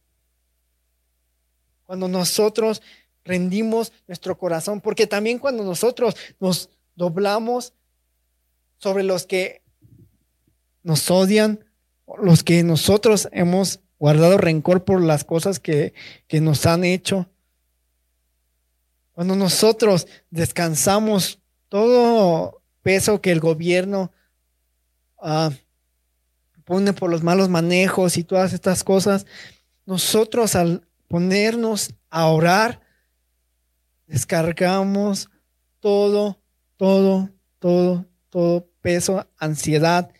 Cuando 1.85 2.09
nosotros 2.09 2.81
rendimos 3.25 3.93
nuestro 4.07 4.37
corazón, 4.37 4.81
porque 4.81 5.07
también 5.07 5.39
cuando 5.39 5.65
nosotros 5.65 6.17
nos 6.41 6.71
doblamos 6.95 7.73
sobre 8.79 9.05
los 9.05 9.27
que 9.27 9.63
nos 10.83 11.11
odian, 11.11 11.65
los 12.19 12.43
que 12.43 12.63
nosotros 12.63 13.29
hemos 13.33 13.81
guardado 13.99 14.37
rencor 14.37 14.85
por 14.85 15.01
las 15.01 15.25
cosas 15.25 15.61
que, 15.61 15.95
que 16.27 16.41
nos 16.41 16.67
han 16.67 16.85
hecho, 16.85 17.29
Cuando 19.13 19.37
nosotros 19.37 20.09
descansamos 20.31 21.39
todo 21.69 22.63
peso 22.83 23.21
que 23.21 23.31
el 23.31 23.41
gobierno 23.41 24.11
ah, 25.21 25.51
pone 26.65 26.93
por 26.93 27.11
los 27.11 27.23
malos 27.23 27.49
manejos 27.49 28.17
y 28.17 28.25
todas 28.25 28.53
estas 28.53 28.83
cosas, 28.83 29.27
nosotros 29.87 30.57
al 30.57 30.87
ponernos 31.09 31.95
a 32.11 32.27
orar, 32.27 32.82
descargamos 34.13 35.31
todo, 35.81 36.39
todo, 36.77 37.31
todo, 37.59 38.05
todo 38.29 38.69
peso, 38.83 39.27
ansiedad, 39.39 40.13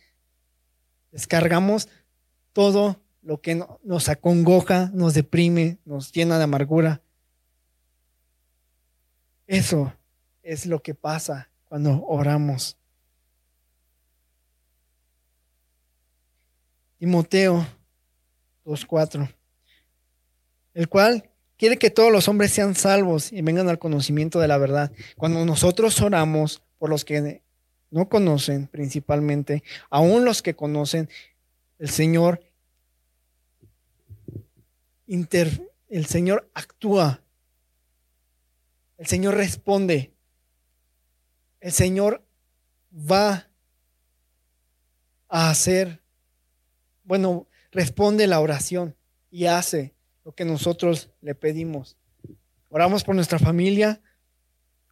descargamos 1.11 1.91
todo 2.55 3.03
lo 3.21 3.43
que 3.43 3.63
nos 3.85 4.09
acongoja, 4.09 4.91
nos 4.95 5.13
deprime, 5.13 5.79
nos 5.85 6.11
llena 6.11 6.39
de 6.39 6.45
amargura. 6.45 7.03
Eso 9.47 9.93
es 10.43 10.65
lo 10.65 10.83
que 10.83 10.95
pasa 10.95 11.51
cuando 11.67 12.03
oramos. 12.07 12.79
Timoteo 16.97 17.59
2.4, 18.65 19.35
el 20.73 20.89
cual 20.89 21.32
quiere 21.63 21.77
que 21.77 21.91
todos 21.91 22.11
los 22.11 22.27
hombres 22.27 22.51
sean 22.51 22.75
salvos 22.75 23.33
y 23.33 23.41
vengan 23.41 23.69
al 23.69 23.79
conocimiento 23.79 24.41
de 24.41 24.49
la 24.49 24.59
verdad. 24.59 24.91
Cuando 25.17 25.45
nosotros 25.45 26.01
oramos 26.01 26.61
por 26.77 26.91
los 26.91 27.05
que 27.05 27.41
no 27.89 28.09
conocen 28.09 28.67
principalmente, 28.67 29.63
aún 29.89 30.25
los 30.25 30.43
que 30.43 30.57
conocen, 30.57 31.09
el 31.79 31.89
Señor 31.89 32.43
el 35.07 36.07
Señor 36.07 36.51
actúa. 36.53 37.23
El 38.99 39.07
Señor 39.07 39.37
responde. 39.37 40.13
El 41.61 41.71
Señor 41.71 42.25
va 42.93 43.49
a 45.29 45.49
hacer, 45.49 46.03
bueno, 47.05 47.47
responde 47.71 48.27
la 48.27 48.41
oración 48.41 48.97
y 49.31 49.47
hace 49.47 49.95
lo 50.25 50.33
que 50.33 50.45
nosotros 50.45 51.11
le 51.21 51.35
pedimos. 51.35 51.97
Oramos 52.69 53.05
por 53.05 53.15
nuestra 53.15 53.39
familia, 53.39 54.01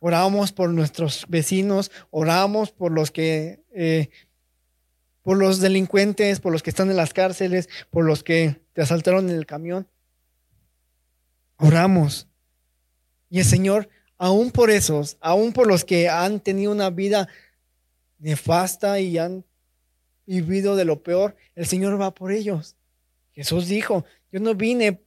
oramos 0.01 0.53
por 0.53 0.71
nuestros 0.71 1.25
vecinos, 1.29 1.91
oramos 2.11 2.73
por 2.73 2.93
los 2.93 3.11
que, 3.11 3.63
eh, 3.73 4.11
por 5.23 5.39
los 5.39 5.61
delincuentes, 5.61 6.41
por 6.41 6.53
los 6.53 6.63
que 6.63 6.71
están 6.71 6.91
en 6.91 6.97
las 6.97 7.15
cárceles, 7.15 7.69
por 7.91 8.05
los 8.05 8.23
que 8.23 8.61
te 8.73 8.83
asaltaron 8.83 9.31
en 9.31 9.37
el 9.37 9.47
camión 9.47 9.87
oramos. 11.61 12.27
Y 13.29 13.39
el 13.39 13.45
Señor, 13.45 13.89
aún 14.19 14.51
por 14.51 14.71
esos, 14.71 15.17
aún 15.21 15.53
por 15.53 15.67
los 15.67 15.85
que 15.85 16.09
han 16.09 16.41
tenido 16.41 16.73
una 16.73 16.91
vida 16.91 17.29
nefasta 18.19 18.99
y 19.01 19.19
han 19.19 19.45
vivido 20.27 20.77
de 20.77 20.85
lo 20.85 21.03
peor, 21.03 21.37
el 21.55 21.67
Señor 21.67 22.01
va 22.01 22.15
por 22.15 22.33
ellos. 22.33 22.77
Jesús 23.33 23.69
dijo, 23.69 24.05
yo 24.33 24.41
no 24.41 24.55
vine 24.55 25.01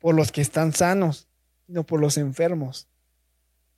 por 0.00 0.14
los 0.14 0.32
que 0.32 0.40
están 0.40 0.72
sanos, 0.72 1.28
sino 1.66 1.84
por 1.84 2.00
los 2.00 2.16
enfermos. 2.16 2.88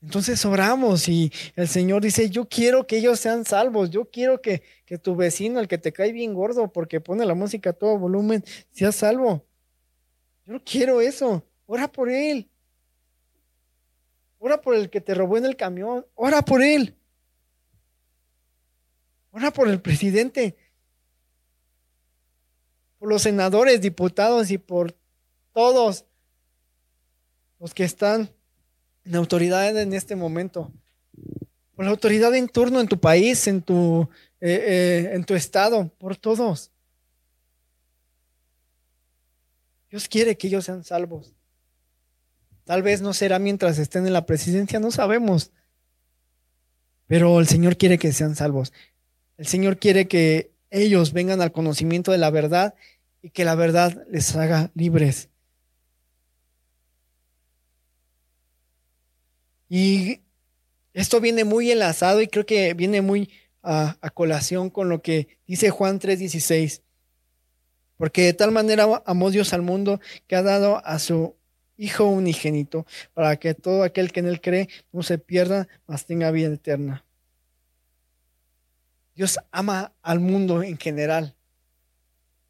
Entonces 0.00 0.44
oramos 0.44 1.08
y 1.08 1.32
el 1.54 1.68
Señor 1.68 2.02
dice, 2.02 2.28
yo 2.30 2.48
quiero 2.48 2.86
que 2.86 2.96
ellos 2.96 3.20
sean 3.20 3.44
salvos, 3.44 3.90
yo 3.90 4.06
quiero 4.06 4.40
que, 4.40 4.62
que 4.84 4.98
tu 4.98 5.14
vecino, 5.14 5.60
el 5.60 5.68
que 5.68 5.78
te 5.78 5.92
cae 5.92 6.12
bien 6.12 6.34
gordo 6.34 6.72
porque 6.72 7.00
pone 7.00 7.24
la 7.24 7.34
música 7.34 7.70
a 7.70 7.72
todo 7.72 7.98
volumen, 7.98 8.42
sea 8.72 8.90
salvo. 8.90 9.44
Yo 10.44 10.54
no 10.54 10.62
quiero 10.64 11.00
eso. 11.00 11.44
Ora 11.66 11.90
por 11.90 12.08
él. 12.08 12.48
Ora 14.38 14.60
por 14.60 14.74
el 14.74 14.90
que 14.90 15.00
te 15.00 15.14
robó 15.14 15.38
en 15.38 15.44
el 15.44 15.56
camión. 15.56 16.04
Ora 16.16 16.42
por 16.42 16.62
él. 16.62 16.96
Ora 19.30 19.52
por 19.52 19.68
el 19.68 19.80
presidente. 19.80 20.56
Por 22.98 23.08
los 23.08 23.22
senadores, 23.22 23.80
diputados 23.80 24.50
y 24.50 24.58
por 24.58 24.96
todos 25.52 26.06
los 27.62 27.74
que 27.74 27.84
están 27.84 28.28
en 29.04 29.14
autoridad 29.14 29.80
en 29.80 29.92
este 29.92 30.16
momento. 30.16 30.72
Por 31.76 31.84
la 31.84 31.92
autoridad 31.92 32.34
en 32.34 32.48
turno 32.48 32.80
en 32.80 32.88
tu 32.88 32.98
país, 32.98 33.46
en 33.46 33.62
tu, 33.62 34.08
eh, 34.40 34.64
eh, 34.66 35.10
en 35.14 35.22
tu 35.22 35.34
estado, 35.34 35.88
por 35.96 36.16
todos. 36.16 36.72
Dios 39.90 40.08
quiere 40.08 40.36
que 40.36 40.48
ellos 40.48 40.64
sean 40.64 40.82
salvos. 40.82 41.34
Tal 42.64 42.82
vez 42.82 43.00
no 43.00 43.12
será 43.12 43.38
mientras 43.38 43.78
estén 43.78 44.08
en 44.08 44.12
la 44.12 44.26
presidencia, 44.26 44.80
no 44.80 44.90
sabemos. 44.90 45.52
Pero 47.06 47.38
el 47.38 47.46
Señor 47.46 47.76
quiere 47.76 47.96
que 47.96 48.12
sean 48.12 48.34
salvos. 48.34 48.72
El 49.36 49.46
Señor 49.46 49.78
quiere 49.78 50.08
que 50.08 50.50
ellos 50.70 51.12
vengan 51.12 51.40
al 51.40 51.52
conocimiento 51.52 52.10
de 52.10 52.18
la 52.18 52.30
verdad 52.30 52.74
y 53.22 53.30
que 53.30 53.44
la 53.44 53.54
verdad 53.54 54.04
les 54.10 54.34
haga 54.34 54.72
libres. 54.74 55.28
Y 59.74 60.20
esto 60.92 61.18
viene 61.18 61.44
muy 61.44 61.70
enlazado 61.70 62.20
y 62.20 62.28
creo 62.28 62.44
que 62.44 62.74
viene 62.74 63.00
muy 63.00 63.30
a, 63.62 63.96
colación 64.12 64.68
con 64.68 64.90
lo 64.90 65.00
que 65.00 65.38
dice 65.46 65.70
Juan 65.70 65.98
3:16. 65.98 66.82
Porque 67.96 68.24
de 68.24 68.34
tal 68.34 68.50
manera 68.50 69.02
amó 69.06 69.30
Dios 69.30 69.54
al 69.54 69.62
mundo 69.62 69.98
que 70.26 70.36
ha 70.36 70.42
dado 70.42 70.84
a 70.84 70.98
su 70.98 71.36
Hijo 71.78 72.04
unigénito, 72.04 72.84
para 73.14 73.36
que 73.38 73.54
todo 73.54 73.82
aquel 73.82 74.12
que 74.12 74.20
en 74.20 74.26
él 74.26 74.42
cree 74.42 74.68
no 74.92 75.02
se 75.02 75.16
pierda, 75.16 75.66
mas 75.86 76.04
tenga 76.04 76.30
vida 76.30 76.52
eterna. 76.52 77.06
Dios 79.14 79.38
ama 79.50 79.94
al 80.02 80.20
mundo 80.20 80.62
en 80.62 80.76
general. 80.76 81.34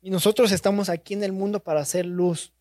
Y 0.03 0.11
nosotros 0.11 0.51
estamos 0.51 0.89
aquí 0.89 1.15
en 1.15 1.23
el 1.23 1.31
mundo 1.31 1.61
para 1.63 1.83
hacer 1.83 2.05
luz. 2.05 2.53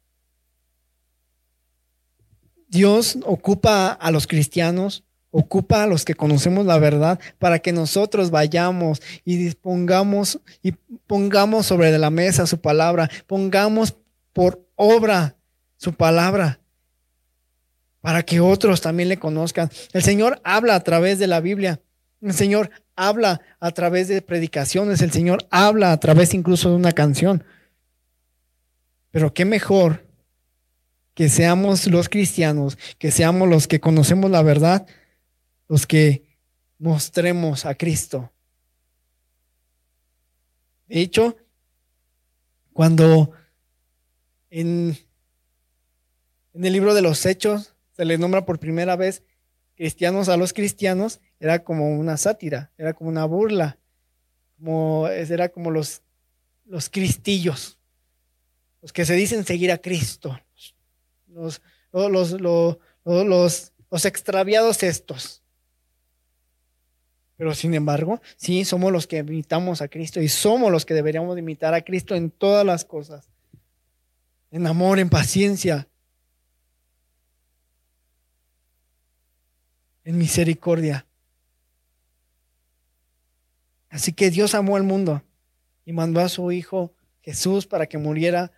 Dios 2.72 3.18
ocupa 3.26 3.92
a 3.92 4.12
los 4.12 4.28
cristianos, 4.28 5.04
ocupa 5.30 5.84
a 5.84 5.88
los 5.88 6.06
que 6.06 6.16
conocemos 6.16 6.66
la 6.66 6.80
verdad 6.80 7.20
para 7.38 7.60
que 7.60 7.74
nosotros 7.74 8.32
vayamos 8.32 9.02
y 9.26 9.36
dispongamos 9.36 10.40
y 10.64 10.72
pongamos 11.06 11.66
sobre 11.66 11.96
la 11.98 12.10
mesa 12.10 12.48
su 12.48 12.62
palabra, 12.62 13.12
pongamos 13.28 13.98
por 14.32 14.66
obra 14.76 15.36
su 15.76 15.94
palabra 15.94 16.62
para 18.00 18.24
que 18.24 18.40
otros 18.40 18.80
también 18.80 19.10
le 19.10 19.20
conozcan. 19.20 19.70
El 19.92 20.02
Señor 20.02 20.40
habla 20.46 20.76
a 20.76 20.80
través 20.80 21.20
de 21.20 21.28
la 21.28 21.42
Biblia. 21.42 21.82
El 22.22 22.34
Señor 22.34 22.72
habla 22.96 23.42
a 23.60 23.72
través 23.72 24.08
de 24.08 24.22
predicaciones. 24.22 25.02
El 25.02 25.12
Señor 25.12 25.46
habla 25.52 25.92
a 25.92 26.00
través 26.00 26.34
incluso 26.34 26.70
de 26.70 26.78
una 26.78 26.94
canción. 26.94 27.44
Pero 29.12 29.34
qué 29.34 29.44
mejor 29.44 30.06
que 31.14 31.30
seamos 31.30 31.88
los 31.88 32.10
cristianos, 32.10 32.78
que 32.98 33.12
seamos 33.12 33.50
los 33.50 33.68
que 33.68 33.80
conocemos 33.80 34.32
la 34.32 34.42
verdad, 34.42 34.88
los 35.68 35.86
que 35.88 36.24
mostremos 36.80 37.66
a 37.66 37.76
Cristo. 37.76 38.32
De 40.88 41.02
hecho, 41.02 41.38
cuando 42.74 43.32
en, 44.50 44.98
el 46.54 46.74
libro 46.74 46.94
de 46.94 47.02
los 47.02 47.26
Hechos 47.26 47.76
se 47.96 48.06
les 48.06 48.20
nombra 48.20 48.46
por 48.46 48.60
primera 48.60 48.96
vez 48.96 49.24
cristianos 49.76 50.30
a 50.30 50.38
los 50.38 50.54
cristianos, 50.54 51.22
era 51.40 51.64
como 51.64 51.98
una 51.98 52.18
sátira, 52.18 52.72
era 52.78 52.94
como 52.94 53.10
una 53.10 53.26
burla, 53.26 53.78
como, 54.58 55.08
era 55.08 55.50
como 55.50 55.72
los, 55.72 56.02
los 56.66 56.90
cristillos, 56.90 57.80
los 58.82 58.94
que 58.94 59.06
se 59.06 59.16
dicen 59.16 59.46
seguir 59.46 59.72
a 59.72 59.78
Cristo, 59.78 60.40
los, 61.34 61.62
los, 61.92 62.32
los, 62.40 63.74
los 63.90 64.06
extraviados 64.06 64.84
estos. 64.84 65.42
Pero 67.42 67.56
sin 67.56 67.74
embargo, 67.74 68.22
sí, 68.36 68.66
somos 68.66 68.92
los 68.92 69.08
que 69.08 69.18
imitamos 69.18 69.82
a 69.82 69.88
Cristo 69.88 70.22
y 70.22 70.28
somos 70.28 70.72
los 70.72 70.86
que 70.86 70.94
deberíamos 70.94 71.38
imitar 71.40 71.74
a 71.74 71.82
Cristo 71.82 72.14
en 72.14 72.30
todas 72.30 72.64
las 72.64 72.86
cosas. 72.86 73.28
En 74.52 74.68
amor, 74.68 75.00
en 75.00 75.10
paciencia, 75.10 75.88
en 80.04 80.18
misericordia. 80.18 81.06
Así 83.90 84.14
que 84.14 84.30
Dios 84.30 84.56
amó 84.56 84.76
al 84.76 84.84
mundo 84.84 85.24
y 85.84 85.94
mandó 85.94 86.22
a 86.22 86.30
su 86.30 86.52
Hijo 86.52 86.94
Jesús 87.22 87.66
para 87.66 87.88
que 87.88 87.98
muriera 87.98 88.52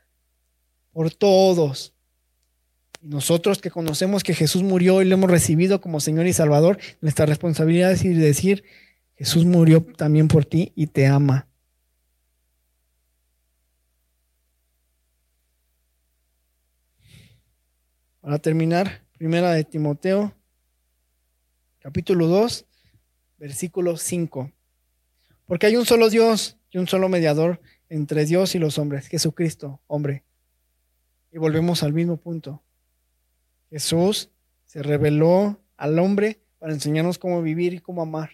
por 0.92 1.10
todos. 1.10 1.94
Nosotros 3.04 3.60
que 3.60 3.70
conocemos 3.70 4.24
que 4.24 4.34
Jesús 4.34 4.64
murió 4.64 5.02
y 5.02 5.06
lo 5.06 5.16
hemos 5.16 5.30
recibido 5.30 5.82
como 5.82 6.00
Señor 6.00 6.26
y 6.26 6.32
Salvador, 6.32 6.80
nuestra 7.02 7.26
responsabilidad 7.26 7.92
es 7.92 8.02
decir, 8.02 8.64
Jesús 9.18 9.44
murió 9.46 9.84
también 9.98 10.30
por 10.30 10.46
ti 10.46 10.72
y 10.74 10.88
te 10.88 11.06
ama. 11.06 11.46
Para 18.22 18.40
terminar, 18.40 19.04
primera 19.18 19.52
de 19.52 19.66
Timoteo 19.66 20.34
capítulo 21.80 22.28
2, 22.28 22.66
versículo 23.38 23.98
5. 23.98 24.50
Porque 25.46 25.66
hay 25.66 25.76
un 25.76 25.86
solo 25.86 26.10
Dios 26.10 26.56
y 26.72 26.78
un 26.78 26.88
solo 26.88 27.10
mediador 27.10 27.60
entre 27.90 28.24
Dios 28.24 28.56
y 28.56 28.60
los 28.60 28.78
hombres, 28.78 29.10
Jesucristo, 29.10 29.82
hombre. 29.88 30.24
Y 31.34 31.38
volvemos 31.38 31.84
al 31.84 31.92
mismo 31.92 32.16
punto. 32.16 32.64
Jesús 33.74 34.30
se 34.66 34.84
reveló 34.84 35.60
al 35.78 35.98
hombre 35.98 36.40
para 36.60 36.74
enseñarnos 36.74 37.18
cómo 37.18 37.42
vivir 37.42 37.74
y 37.74 37.80
cómo 37.80 38.04
amar. 38.04 38.34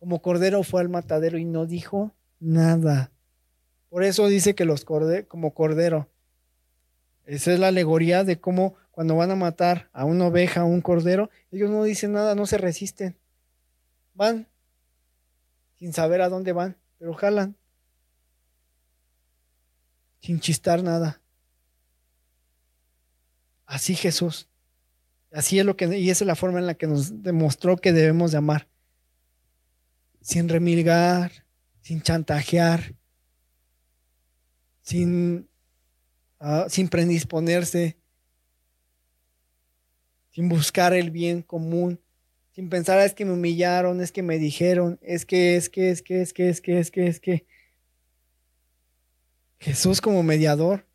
Como 0.00 0.20
cordero 0.20 0.64
fue 0.64 0.80
al 0.80 0.88
matadero 0.88 1.38
y 1.38 1.44
no 1.44 1.64
dijo 1.64 2.10
nada. 2.40 3.12
Por 3.90 4.02
eso 4.02 4.26
dice 4.26 4.56
que 4.56 4.64
los 4.64 4.84
corde 4.84 5.24
como 5.28 5.54
cordero. 5.54 6.08
Esa 7.26 7.52
es 7.52 7.60
la 7.60 7.68
alegoría 7.68 8.24
de 8.24 8.40
cómo 8.40 8.74
cuando 8.90 9.14
van 9.14 9.30
a 9.30 9.36
matar 9.36 9.88
a 9.92 10.04
una 10.04 10.26
oveja, 10.26 10.62
a 10.62 10.64
un 10.64 10.80
cordero, 10.80 11.30
ellos 11.52 11.70
no 11.70 11.84
dicen 11.84 12.10
nada, 12.10 12.34
no 12.34 12.44
se 12.44 12.58
resisten. 12.58 13.16
Van 14.14 14.48
sin 15.76 15.92
saber 15.92 16.22
a 16.22 16.28
dónde 16.28 16.50
van, 16.50 16.76
pero 16.98 17.14
jalan. 17.14 17.56
Sin 20.22 20.40
chistar 20.40 20.82
nada. 20.82 21.20
Así 23.68 23.94
Jesús. 23.94 24.48
Así 25.30 25.58
es 25.58 25.66
lo 25.66 25.76
que, 25.76 25.98
y 25.98 26.08
esa 26.08 26.24
es 26.24 26.26
la 26.26 26.34
forma 26.34 26.58
en 26.58 26.66
la 26.66 26.74
que 26.74 26.86
nos 26.86 27.22
demostró 27.22 27.76
que 27.76 27.92
debemos 27.92 28.32
de 28.32 28.38
amar. 28.38 28.66
Sin 30.22 30.48
remilgar, 30.48 31.44
sin 31.82 32.00
chantajear, 32.00 32.94
sin, 34.80 35.50
uh, 36.40 36.68
sin 36.70 36.88
predisponerse, 36.88 37.98
sin 40.30 40.48
buscar 40.48 40.94
el 40.94 41.10
bien 41.10 41.42
común, 41.42 42.00
sin 42.52 42.70
pensar, 42.70 42.98
ah, 42.98 43.04
es 43.04 43.12
que 43.12 43.26
me 43.26 43.32
humillaron, 43.32 44.00
es 44.00 44.12
que 44.12 44.22
me 44.22 44.38
dijeron, 44.38 44.98
es 45.02 45.26
que, 45.26 45.56
es 45.56 45.68
que, 45.68 45.90
es 45.90 46.02
que, 46.02 46.22
es 46.22 46.32
que, 46.32 46.48
es 46.48 46.60
que, 46.62 46.78
es 46.78 46.90
que, 46.90 47.06
es 47.06 47.20
que. 47.20 47.46
Jesús 49.58 50.00
como 50.00 50.22
mediador 50.22 50.86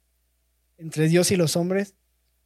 entre 0.78 1.08
Dios 1.08 1.30
y 1.30 1.36
los 1.36 1.56
hombres, 1.56 1.94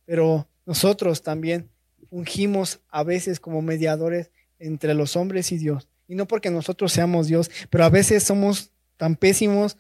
pero 0.08 0.48
nosotros 0.66 1.22
también 1.22 1.70
fungimos 2.10 2.80
a 2.90 3.04
veces 3.04 3.42
como 3.42 3.62
mediadores 3.62 4.32
entre 4.58 4.94
los 4.94 5.18
hombres 5.18 5.52
y 5.52 5.58
Dios. 5.58 5.90
Y 6.08 6.16
no 6.16 6.28
porque 6.28 6.50
nosotros 6.50 6.94
seamos 6.94 7.28
Dios, 7.28 7.52
pero 7.70 7.84
a 7.84 7.90
veces 7.90 8.24
somos 8.24 8.72
tan 8.96 9.18
pésimos, 9.18 9.78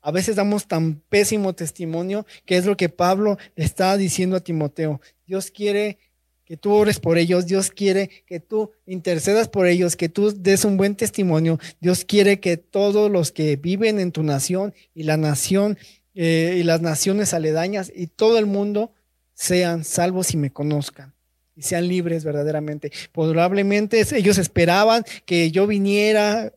a 0.00 0.10
veces 0.10 0.36
damos 0.36 0.66
tan 0.66 1.02
pésimo 1.10 1.54
testimonio, 1.54 2.26
que 2.46 2.56
es 2.56 2.64
lo 2.64 2.76
que 2.76 2.88
Pablo 2.88 3.36
le 3.54 3.64
está 3.64 3.98
diciendo 3.98 4.36
a 4.36 4.40
Timoteo. 4.40 5.02
Dios 5.26 5.50
quiere 5.50 5.98
que 6.46 6.56
tú 6.56 6.72
ores 6.72 6.98
por 6.98 7.18
ellos, 7.18 7.44
Dios 7.44 7.70
quiere 7.70 8.08
que 8.24 8.40
tú 8.40 8.72
intercedas 8.86 9.48
por 9.48 9.66
ellos, 9.66 9.94
que 9.94 10.08
tú 10.08 10.32
des 10.34 10.64
un 10.64 10.78
buen 10.78 10.96
testimonio, 10.96 11.60
Dios 11.82 12.06
quiere 12.06 12.40
que 12.40 12.56
todos 12.56 13.10
los 13.10 13.30
que 13.30 13.56
viven 13.56 14.00
en 14.00 14.10
tu 14.10 14.22
nación 14.22 14.72
y 14.94 15.02
la 15.02 15.18
nación 15.18 15.76
eh, 16.14 16.56
y 16.58 16.62
las 16.62 16.80
naciones 16.80 17.34
aledañas 17.34 17.92
y 17.94 18.06
todo 18.06 18.38
el 18.38 18.46
mundo 18.46 18.92
sean 19.38 19.84
salvos 19.84 20.34
y 20.34 20.36
me 20.36 20.50
conozcan 20.50 21.14
y 21.54 21.62
sean 21.62 21.86
libres 21.86 22.24
verdaderamente. 22.24 22.90
Probablemente 23.12 24.04
ellos 24.16 24.36
esperaban 24.36 25.04
que 25.26 25.52
yo 25.52 25.68
viniera, 25.68 26.52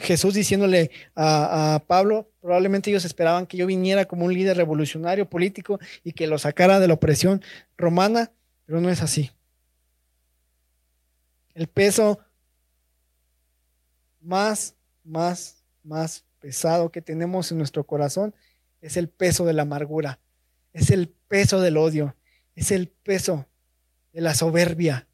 Jesús 0.00 0.32
diciéndole 0.32 0.90
a, 1.14 1.74
a, 1.74 1.78
Pablo, 1.80 2.30
probablemente 2.40 2.88
ellos 2.88 3.04
esperaban 3.04 3.46
que 3.46 3.58
yo 3.58 3.66
viniera 3.66 4.06
como 4.06 4.24
un 4.24 4.32
líder 4.32 4.56
revolucionario 4.56 5.28
político 5.28 5.78
y 6.04 6.12
que 6.12 6.26
lo 6.26 6.38
sacara 6.38 6.80
de 6.80 6.88
la 6.88 6.94
opresión 6.94 7.42
romana, 7.76 8.32
pero 8.64 8.80
no 8.80 8.88
es 8.88 9.02
así. 9.02 9.30
El 11.54 11.66
peso 11.66 12.18
más, 14.22 14.74
más, 15.04 15.62
más 15.82 16.24
pesado 16.40 16.90
que 16.90 17.02
tenemos 17.02 17.52
en 17.52 17.58
nuestro 17.58 17.84
corazón 17.84 18.34
es 18.80 18.96
el 18.96 19.10
peso 19.10 19.44
de 19.44 19.52
la 19.52 19.62
amargura, 19.62 20.18
es 20.76 20.90
el 20.90 21.08
peso 21.08 21.60
del 21.62 21.78
odio, 21.78 22.14
es 22.54 22.70
el 22.70 22.88
peso 22.88 23.46
de 24.12 24.20
la 24.20 24.34
soberbia. 24.34 25.08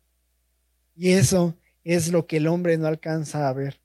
Y 0.97 1.13
eso 1.13 1.57
es 1.85 2.11
lo 2.11 2.27
que 2.27 2.39
el 2.39 2.49
hombre 2.49 2.77
no 2.79 2.89
alcanza 2.89 3.49
a 3.49 3.53
ver. 3.53 3.81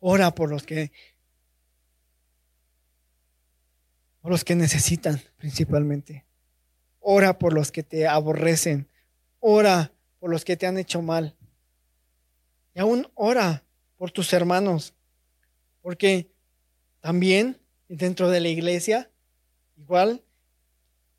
Ora 0.00 0.34
por 0.34 0.50
los 0.50 0.64
que 0.64 0.92
por 4.22 4.30
los 4.30 4.44
que 4.44 4.54
necesitan 4.54 5.20
principalmente. 5.36 6.24
Ora 6.98 7.38
por 7.38 7.52
los 7.52 7.70
que 7.70 7.82
te 7.82 8.06
aborrecen. 8.06 8.88
Ora 9.40 9.92
por 10.20 10.30
los 10.30 10.44
que 10.44 10.56
te 10.56 10.66
han 10.66 10.78
hecho 10.78 11.02
mal. 11.02 11.36
Y 12.74 12.80
aún 12.80 13.10
ora 13.14 13.62
por 13.98 14.10
tus 14.10 14.32
hermanos. 14.32 14.94
Porque 15.82 16.32
también 17.00 17.60
dentro 17.88 18.30
de 18.30 18.40
la 18.40 18.48
iglesia, 18.48 19.11
igual, 19.82 20.22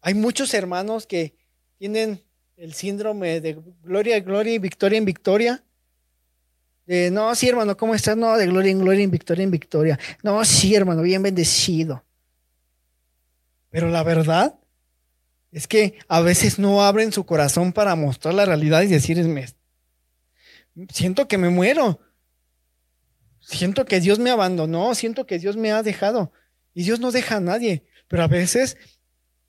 hay 0.01 0.13
muchos 0.13 0.53
hermanos 0.53 1.05
que 1.05 1.35
tienen 1.77 2.23
el 2.55 2.73
síndrome 2.73 3.41
de 3.41 3.57
gloria 3.83 4.17
en 4.17 4.25
gloria 4.25 4.53
y 4.53 4.59
victoria 4.59 4.97
en 4.97 5.05
victoria. 5.05 5.63
De, 6.85 7.11
no, 7.11 7.33
sí, 7.35 7.47
hermano, 7.47 7.77
¿cómo 7.77 7.95
estás? 7.95 8.17
No, 8.17 8.37
de 8.37 8.47
gloria 8.47 8.71
en 8.71 8.79
gloria 8.79 9.03
y 9.03 9.07
victoria 9.07 9.43
en 9.43 9.51
victoria. 9.51 9.99
No, 10.21 10.43
sí, 10.43 10.75
hermano, 10.75 11.01
bien 11.01 11.23
bendecido. 11.23 12.03
Pero 13.69 13.89
la 13.89 14.03
verdad 14.03 14.59
es 15.51 15.67
que 15.67 15.99
a 16.07 16.21
veces 16.21 16.59
no 16.59 16.83
abren 16.83 17.11
su 17.11 17.25
corazón 17.25 17.73
para 17.73 17.95
mostrar 17.95 18.33
la 18.33 18.45
realidad 18.45 18.81
y 18.81 18.87
decir, 18.87 19.17
siento 20.89 21.27
que 21.27 21.37
me 21.37 21.49
muero. 21.49 21.99
Siento 23.39 23.85
que 23.85 23.99
Dios 23.99 24.19
me 24.19 24.29
abandonó, 24.29 24.95
siento 24.95 25.25
que 25.25 25.39
Dios 25.39 25.57
me 25.57 25.71
ha 25.71 25.83
dejado. 25.83 26.31
Y 26.73 26.83
Dios 26.83 26.99
no 26.99 27.11
deja 27.11 27.37
a 27.37 27.39
nadie. 27.39 27.83
Pero 28.07 28.23
a 28.23 28.27
veces 28.27 28.77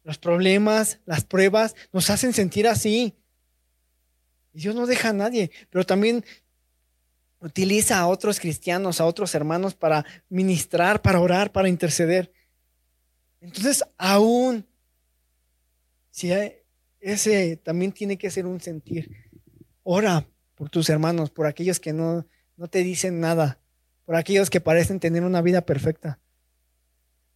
los 0.03 0.19
problemas, 0.19 1.01
las 1.07 1.25
pruebas 1.25 1.75
nos 1.93 2.11
hacen 2.11 2.33
sentir 2.33 2.69
así. 2.69 3.17
Y 4.53 4.61
Dios 4.61 4.75
no 4.75 4.87
deja 4.87 5.11
a 5.11 5.15
nadie. 5.15 5.51
Pero 5.71 5.85
también 5.85 6.25
utiliza 7.41 7.99
a 7.99 8.07
otros 8.07 8.41
cristianos, 8.41 9.01
a 9.01 9.07
otros 9.07 9.35
hermanos 9.35 9.75
para 9.75 10.05
ministrar, 10.29 11.03
para 11.03 11.21
orar, 11.21 11.53
para 11.53 11.69
interceder. 11.69 12.33
Entonces, 13.41 13.85
aún 13.99 14.67
si 16.11 16.31
ese 17.01 17.57
también 17.57 17.93
tiene 17.93 18.17
que 18.17 18.31
ser 18.31 18.47
un 18.47 18.61
sentir. 18.61 19.11
Ora 19.83 20.27
por 20.55 20.71
tus 20.71 20.89
hermanos, 20.89 21.31
por 21.31 21.47
aquellos 21.47 21.81
que 21.81 21.93
no, 21.93 22.27
no 22.57 22.69
te 22.69 22.85
dicen 22.85 23.21
nada, 23.21 23.59
por 24.05 24.15
aquellos 24.17 24.49
que 24.49 24.61
parecen 24.61 25.01
tener 25.01 25.25
una 25.25 25.43
vida 25.43 25.67
perfecta. 25.67 26.21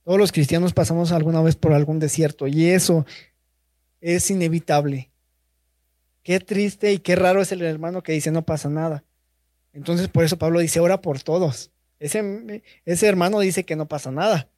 Todos 0.09 0.19
los 0.19 0.33
cristianos 0.33 0.73
pasamos 0.73 1.13
alguna 1.13 1.43
vez 1.43 1.55
por 1.55 1.75
algún 1.75 1.99
desierto 1.99 2.47
y 2.47 2.71
eso 2.71 3.05
es 4.01 4.31
inevitable. 4.31 5.11
Qué 6.23 6.41
triste 6.41 6.95
y 6.95 6.99
qué 6.99 7.15
raro 7.15 7.43
es 7.43 7.53
el 7.53 7.61
hermano 7.61 8.03
que 8.03 8.13
dice 8.13 8.31
no 8.31 8.41
pasa 8.41 8.71
nada. 8.71 9.05
Entonces 9.75 10.09
por 10.09 10.25
eso 10.25 10.39
Pablo 10.39 10.61
dice 10.61 10.81
ora 10.81 11.03
por 11.03 11.21
todos. 11.21 11.73
Ese, 11.99 12.63
ese 12.87 13.07
hermano 13.07 13.39
dice 13.41 13.65
que 13.65 13.77
no 13.77 13.87
pasa 13.87 14.11
nada. 14.11 14.49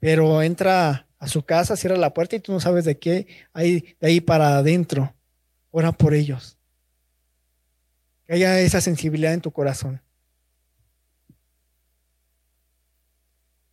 Pero 0.00 0.42
entra 0.42 1.06
a 1.20 1.28
su 1.28 1.44
casa, 1.44 1.76
cierra 1.76 1.96
la 1.96 2.12
puerta 2.12 2.34
y 2.34 2.40
tú 2.40 2.50
no 2.50 2.58
sabes 2.58 2.84
de 2.84 2.98
qué 2.98 3.28
hay 3.52 3.94
de 4.00 4.08
ahí 4.08 4.20
para 4.20 4.56
adentro. 4.56 5.14
Ora 5.70 5.92
por 5.92 6.12
ellos. 6.12 6.58
Que 8.26 8.32
haya 8.32 8.58
esa 8.58 8.80
sensibilidad 8.80 9.32
en 9.32 9.42
tu 9.42 9.52
corazón. 9.52 10.02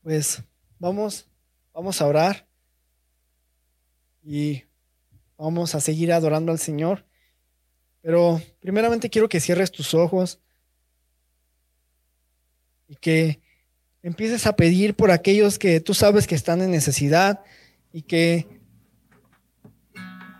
Pues 0.04 0.44
vamos, 0.80 1.30
vamos 1.74 2.02
a 2.02 2.08
orar 2.08 2.46
y 4.22 4.64
vamos 5.38 5.76
a 5.76 5.80
seguir 5.80 6.12
adorando 6.12 6.52
al 6.52 6.60
Señor. 6.60 7.06
Pero 8.02 8.42
primeramente 8.60 9.10
quiero 9.10 9.30
que 9.30 9.40
cierres 9.40 9.72
tus 9.72 9.94
ojos 9.94 10.42
y 12.90 12.98
que 12.98 13.40
empieces 14.02 14.46
a 14.46 14.58
pedir 14.58 14.94
por 14.94 15.10
aquellos 15.10 15.58
que 15.58 15.80
tú 15.80 15.94
sabes 15.94 16.28
que 16.28 16.36
están 16.36 16.62
en 16.62 16.72
necesidad 16.72 17.40
y 17.94 18.02
que 18.02 18.46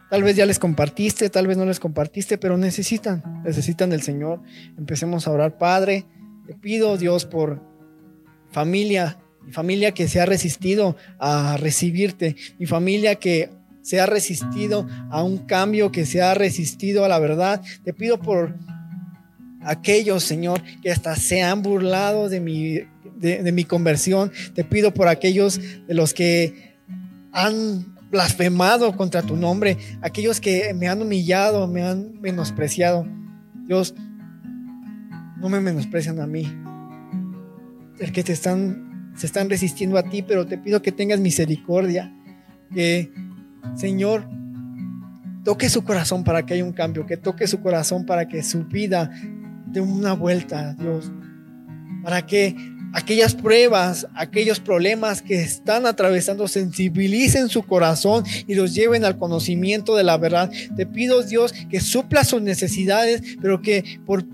tal 0.10 0.24
vez 0.24 0.36
ya 0.36 0.46
les 0.46 0.60
compartiste, 0.60 1.30
tal 1.30 1.48
vez 1.48 1.56
no 1.56 1.66
les 1.66 1.80
compartiste, 1.80 2.38
pero 2.38 2.58
necesitan, 2.58 3.42
necesitan 3.46 3.90
del 3.90 4.02
Señor. 4.02 4.42
Empecemos 4.78 5.26
a 5.26 5.32
orar, 5.32 5.58
Padre. 5.58 6.06
Te 6.46 6.54
pido, 6.54 6.98
Dios, 6.98 7.26
por 7.26 7.62
familia, 8.52 9.23
mi 9.46 9.52
familia 9.52 9.94
que 9.94 10.08
se 10.08 10.20
ha 10.20 10.26
resistido 10.26 10.96
a 11.20 11.58
recibirte, 11.58 12.36
mi 12.60 12.66
familia 12.66 13.16
que 13.16 13.50
se 13.82 14.00
ha 14.00 14.06
resistido 14.06 14.88
a 15.10 15.24
un 15.24 15.40
cambio, 15.40 15.92
que 15.92 16.06
se 16.06 16.22
ha 16.22 16.34
resistido 16.34 17.04
a 17.04 17.10
la 17.10 17.20
verdad. 17.20 17.62
Te 17.84 17.94
pido 17.94 18.20
por 18.20 18.56
aquellos, 19.62 20.24
Señor, 20.24 20.62
que 20.82 20.92
hasta 20.92 21.16
se 21.16 21.42
han 21.42 21.62
burlado 21.62 22.30
de 22.30 22.40
mi 22.40 22.80
de, 23.24 23.52
mi 23.52 23.64
conversión. 23.64 24.32
Te 24.54 24.64
pido 24.64 24.94
por 24.94 25.08
aquellos 25.08 25.60
de 25.88 25.94
los 25.94 26.14
que 26.14 26.76
han 27.32 27.96
blasfemado 28.12 28.96
contra 28.96 29.24
tu 29.24 29.36
nombre, 29.36 29.78
aquellos 30.02 30.40
que 30.40 30.74
me 30.76 30.88
han 30.88 31.02
humillado, 31.02 31.68
me 31.68 31.82
han 31.82 32.22
menospreciado. 32.22 33.08
Dios, 33.66 33.96
no 35.38 35.50
me 35.50 35.60
menosprecian 35.60 36.20
a 36.20 36.28
mí. 36.28 36.46
El 38.00 38.12
que 38.12 38.24
te 38.24 38.34
están, 38.34 38.93
se 39.16 39.26
están 39.26 39.50
resistiendo 39.50 39.98
a 39.98 40.04
ti, 40.04 40.22
pero 40.22 40.46
te 40.46 40.58
pido 40.58 40.82
que 40.82 40.92
tengas 40.92 41.20
misericordia. 41.20 42.14
Que, 42.74 43.12
Señor, 43.76 44.28
toque 45.44 45.70
su 45.70 45.84
corazón 45.84 46.24
para 46.24 46.46
que 46.46 46.56
haya 46.56 46.64
un 46.64 46.74
cambio, 46.74 47.06
que 47.06 47.18
toque 47.18 47.48
su 47.48 47.62
corazón 47.62 48.06
para 48.06 48.28
que 48.28 48.44
su 48.44 48.66
vida 48.66 49.12
dé 49.68 49.82
una 49.82 50.14
vuelta, 50.14 50.74
Dios. 50.74 51.12
Para 52.04 52.26
que 52.26 52.56
aquellas 52.94 53.36
pruebas, 53.36 54.08
aquellos 54.16 54.60
problemas 54.60 55.22
que 55.22 55.42
están 55.42 55.86
atravesando, 55.86 56.48
sensibilicen 56.48 57.50
su 57.50 57.64
corazón 57.64 58.24
y 58.48 58.56
los 58.56 58.74
lleven 58.74 59.04
al 59.04 59.18
conocimiento 59.18 59.96
de 59.96 60.04
la 60.04 60.18
verdad. 60.18 60.52
Te 60.76 60.86
pido, 60.86 61.24
Dios, 61.24 61.54
que 61.70 61.82
supla 61.82 62.24
sus 62.24 62.42
necesidades, 62.42 63.22
pero 63.42 63.62
que 63.62 64.00
por 64.06 64.26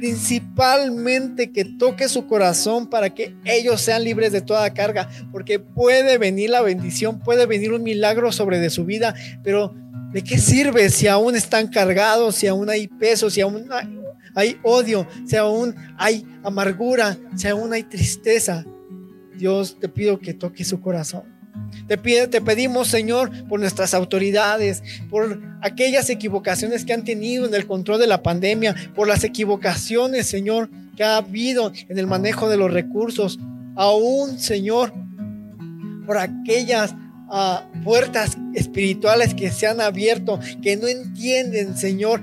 principalmente 0.00 1.52
que 1.52 1.66
toque 1.66 2.08
su 2.08 2.26
corazón 2.26 2.88
para 2.88 3.10
que 3.10 3.36
ellos 3.44 3.82
sean 3.82 4.02
libres 4.02 4.32
de 4.32 4.40
toda 4.40 4.72
carga, 4.72 5.10
porque 5.30 5.58
puede 5.58 6.16
venir 6.16 6.48
la 6.48 6.62
bendición, 6.62 7.18
puede 7.18 7.44
venir 7.44 7.72
un 7.74 7.82
milagro 7.82 8.32
sobre 8.32 8.58
de 8.60 8.70
su 8.70 8.86
vida, 8.86 9.14
pero 9.44 9.74
¿de 10.10 10.22
qué 10.22 10.38
sirve 10.38 10.88
si 10.88 11.06
aún 11.06 11.36
están 11.36 11.68
cargados, 11.68 12.36
si 12.36 12.46
aún 12.46 12.70
hay 12.70 12.88
peso, 12.88 13.28
si 13.28 13.42
aún 13.42 13.68
hay 14.34 14.58
odio, 14.62 15.06
si 15.26 15.36
aún 15.36 15.74
hay 15.98 16.26
amargura, 16.42 17.18
si 17.36 17.48
aún 17.48 17.70
hay 17.74 17.82
tristeza. 17.82 18.64
Dios, 19.36 19.76
te 19.78 19.88
pido 19.88 20.18
que 20.18 20.32
toque 20.32 20.64
su 20.64 20.80
corazón. 20.80 21.24
Te, 21.86 21.96
te 21.96 22.40
pedimos, 22.40 22.88
Señor, 22.88 23.30
por 23.48 23.60
nuestras 23.60 23.94
autoridades, 23.94 24.82
por 25.08 25.40
aquellas 25.60 26.08
equivocaciones 26.08 26.84
que 26.84 26.92
han 26.92 27.04
tenido 27.04 27.46
en 27.46 27.54
el 27.54 27.66
control 27.66 27.98
de 27.98 28.06
la 28.06 28.22
pandemia, 28.22 28.74
por 28.94 29.08
las 29.08 29.24
equivocaciones, 29.24 30.26
Señor, 30.26 30.70
que 30.96 31.04
ha 31.04 31.16
habido 31.16 31.72
en 31.88 31.98
el 31.98 32.06
manejo 32.06 32.48
de 32.48 32.56
los 32.56 32.72
recursos. 32.72 33.38
Aún, 33.74 34.38
Señor, 34.38 34.92
por 36.06 36.18
aquellas 36.18 36.94
ah, 37.28 37.64
puertas 37.84 38.36
espirituales 38.54 39.34
que 39.34 39.50
se 39.50 39.66
han 39.66 39.80
abierto, 39.80 40.38
que 40.62 40.76
no 40.76 40.86
entienden, 40.86 41.76
Señor, 41.76 42.22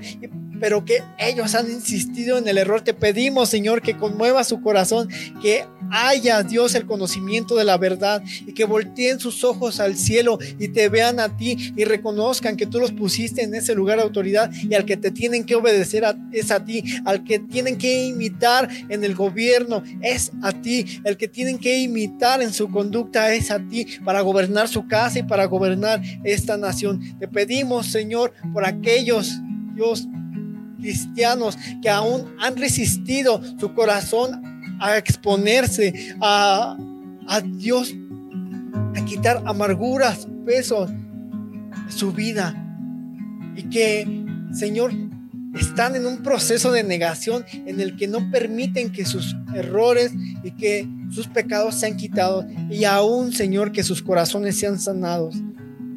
pero 0.60 0.84
que 0.84 1.02
ellos 1.18 1.54
han 1.54 1.70
insistido 1.70 2.38
en 2.38 2.48
el 2.48 2.58
error. 2.58 2.82
Te 2.82 2.94
pedimos, 2.94 3.48
Señor, 3.48 3.82
que 3.82 3.96
conmueva 3.96 4.44
su 4.44 4.60
corazón, 4.60 5.08
que 5.40 5.64
haya, 5.90 6.42
Dios, 6.42 6.74
el 6.74 6.86
conocimiento 6.86 7.56
de 7.56 7.64
la 7.64 7.78
verdad 7.78 8.22
y 8.46 8.52
que 8.52 8.64
volteen 8.64 9.18
sus 9.18 9.44
ojos 9.44 9.80
al 9.80 9.96
cielo 9.96 10.38
y 10.58 10.68
te 10.68 10.88
vean 10.88 11.20
a 11.20 11.36
ti 11.36 11.72
y 11.76 11.84
reconozcan 11.84 12.56
que 12.56 12.66
tú 12.66 12.78
los 12.78 12.92
pusiste 12.92 13.42
en 13.42 13.54
ese 13.54 13.74
lugar 13.74 13.98
de 13.98 14.04
autoridad 14.04 14.50
y 14.52 14.74
al 14.74 14.84
que 14.84 14.96
te 14.96 15.10
tienen 15.10 15.44
que 15.44 15.54
obedecer 15.54 16.04
es 16.32 16.50
a 16.50 16.64
ti, 16.64 16.84
al 17.04 17.24
que 17.24 17.38
tienen 17.38 17.78
que 17.78 18.06
imitar 18.06 18.68
en 18.88 19.04
el 19.04 19.14
gobierno 19.14 19.82
es 20.02 20.32
a 20.42 20.52
ti, 20.52 21.00
el 21.04 21.16
que 21.16 21.28
tienen 21.28 21.58
que 21.58 21.78
imitar 21.78 22.42
en 22.42 22.52
su 22.52 22.70
conducta 22.70 23.32
es 23.34 23.50
a 23.50 23.58
ti 23.58 23.86
para 24.04 24.20
gobernar 24.20 24.68
su 24.68 24.86
casa 24.86 25.18
y 25.18 25.22
para 25.22 25.46
gobernar 25.46 26.02
esta 26.24 26.56
nación. 26.56 27.00
Te 27.18 27.28
pedimos, 27.28 27.86
Señor, 27.86 28.32
por 28.52 28.64
aquellos, 28.64 29.32
Dios, 29.74 30.06
cristianos 30.78 31.58
que 31.82 31.90
aún 31.90 32.34
han 32.38 32.56
resistido 32.56 33.40
su 33.58 33.74
corazón 33.74 34.42
a 34.80 34.96
exponerse 34.96 36.14
a, 36.20 36.76
a 37.26 37.40
Dios, 37.40 37.94
a 38.96 39.04
quitar 39.04 39.42
amarguras, 39.46 40.26
pesos 40.46 40.90
de 40.90 41.92
su 41.92 42.12
vida. 42.12 42.64
Y 43.56 43.64
que, 43.64 44.24
Señor, 44.52 44.92
están 45.54 45.96
en 45.96 46.06
un 46.06 46.22
proceso 46.22 46.70
de 46.70 46.84
negación 46.84 47.44
en 47.50 47.80
el 47.80 47.96
que 47.96 48.06
no 48.06 48.30
permiten 48.30 48.92
que 48.92 49.04
sus 49.04 49.34
errores 49.54 50.12
y 50.44 50.52
que 50.52 50.88
sus 51.10 51.26
pecados 51.26 51.74
sean 51.74 51.96
quitados 51.96 52.46
y 52.70 52.84
aún, 52.84 53.32
Señor, 53.32 53.72
que 53.72 53.82
sus 53.82 54.02
corazones 54.02 54.56
sean 54.56 54.78
sanados. 54.78 55.34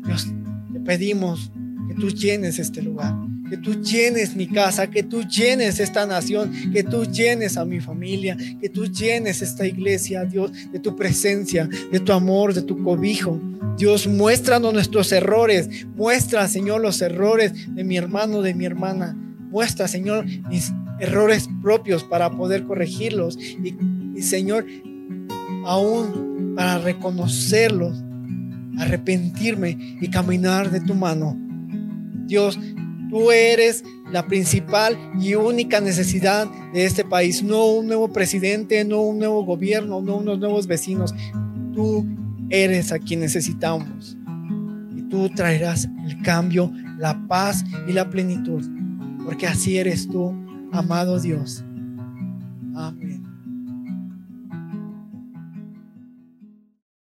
Dios, 0.06 0.28
te 0.74 0.80
pedimos 0.80 1.52
que 1.88 1.94
tú 1.96 2.10
llenes 2.10 2.58
este 2.58 2.82
lugar 2.82 3.14
que 3.52 3.58
tú 3.58 3.82
llenes 3.82 4.34
mi 4.34 4.48
casa, 4.48 4.90
que 4.90 5.04
tú 5.04 5.24
llenes 5.24 5.82
esta 5.82 6.06
nación, 6.06 6.72
que 6.72 6.86
tú 6.86 7.04
llenes 7.04 7.58
a 7.58 7.66
mi 7.66 7.82
familia, 7.82 8.38
que 8.62 8.70
tú 8.70 8.86
llenes 8.86 9.42
esta 9.42 9.68
iglesia, 9.68 10.24
Dios, 10.24 10.54
de 10.72 10.80
tu 10.80 10.96
presencia, 10.96 11.68
de 11.92 12.00
tu 12.00 12.14
amor, 12.14 12.54
de 12.54 12.62
tu 12.62 12.82
cobijo. 12.82 13.42
Dios, 13.78 14.08
muéstranos 14.08 14.74
nuestros 14.74 15.12
errores, 15.12 15.86
muestra, 15.98 16.48
Señor, 16.48 16.80
los 16.80 17.02
errores 17.02 17.76
de 17.76 17.84
mi 17.84 17.98
hermano, 17.98 18.42
de 18.42 18.54
mi 18.54 18.64
hermana. 18.64 19.18
Muestra, 19.50 19.90
Señor, 19.90 20.26
mis 20.48 20.72
errores 21.02 21.50
propios 21.62 22.06
para 22.06 22.32
poder 22.32 22.64
corregirlos. 22.64 23.38
Y, 23.38 23.76
y 24.18 24.22
Señor, 24.22 24.66
aún 25.66 26.54
para 26.56 26.78
reconocerlos, 26.78 28.02
arrepentirme 28.78 29.98
y 30.00 30.08
caminar 30.10 30.72
de 30.72 30.80
tu 30.80 30.96
mano. 30.96 31.38
Dios, 32.28 32.58
Tú 33.12 33.30
eres 33.30 33.84
la 34.10 34.26
principal 34.26 34.98
y 35.20 35.36
única 35.36 35.82
necesidad 35.82 36.50
de 36.72 36.86
este 36.86 37.04
país, 37.04 37.44
no 37.44 37.66
un 37.66 37.88
nuevo 37.88 38.08
presidente, 38.14 38.86
no 38.86 39.02
un 39.02 39.20
nuevo 39.20 39.44
gobierno, 39.44 40.02
no 40.02 40.16
unos 40.16 40.40
nuevos 40.40 40.66
vecinos. 40.66 41.14
Tú 41.74 42.08
eres 42.50 42.94
a 42.94 43.00
quien 43.00 43.20
necesitamos. 43.20 44.18
Y 44.96 45.02
tú 45.10 45.30
traerás 45.30 45.90
el 46.08 46.22
cambio, 46.22 46.72
la 46.98 47.28
paz 47.28 47.66
y 47.86 47.92
la 47.92 48.10
plenitud, 48.10 48.66
porque 49.26 49.46
así 49.46 49.78
eres 49.78 50.08
tú, 50.08 50.34
amado 50.72 51.20
Dios. 51.20 51.66
Amén. 52.74 53.21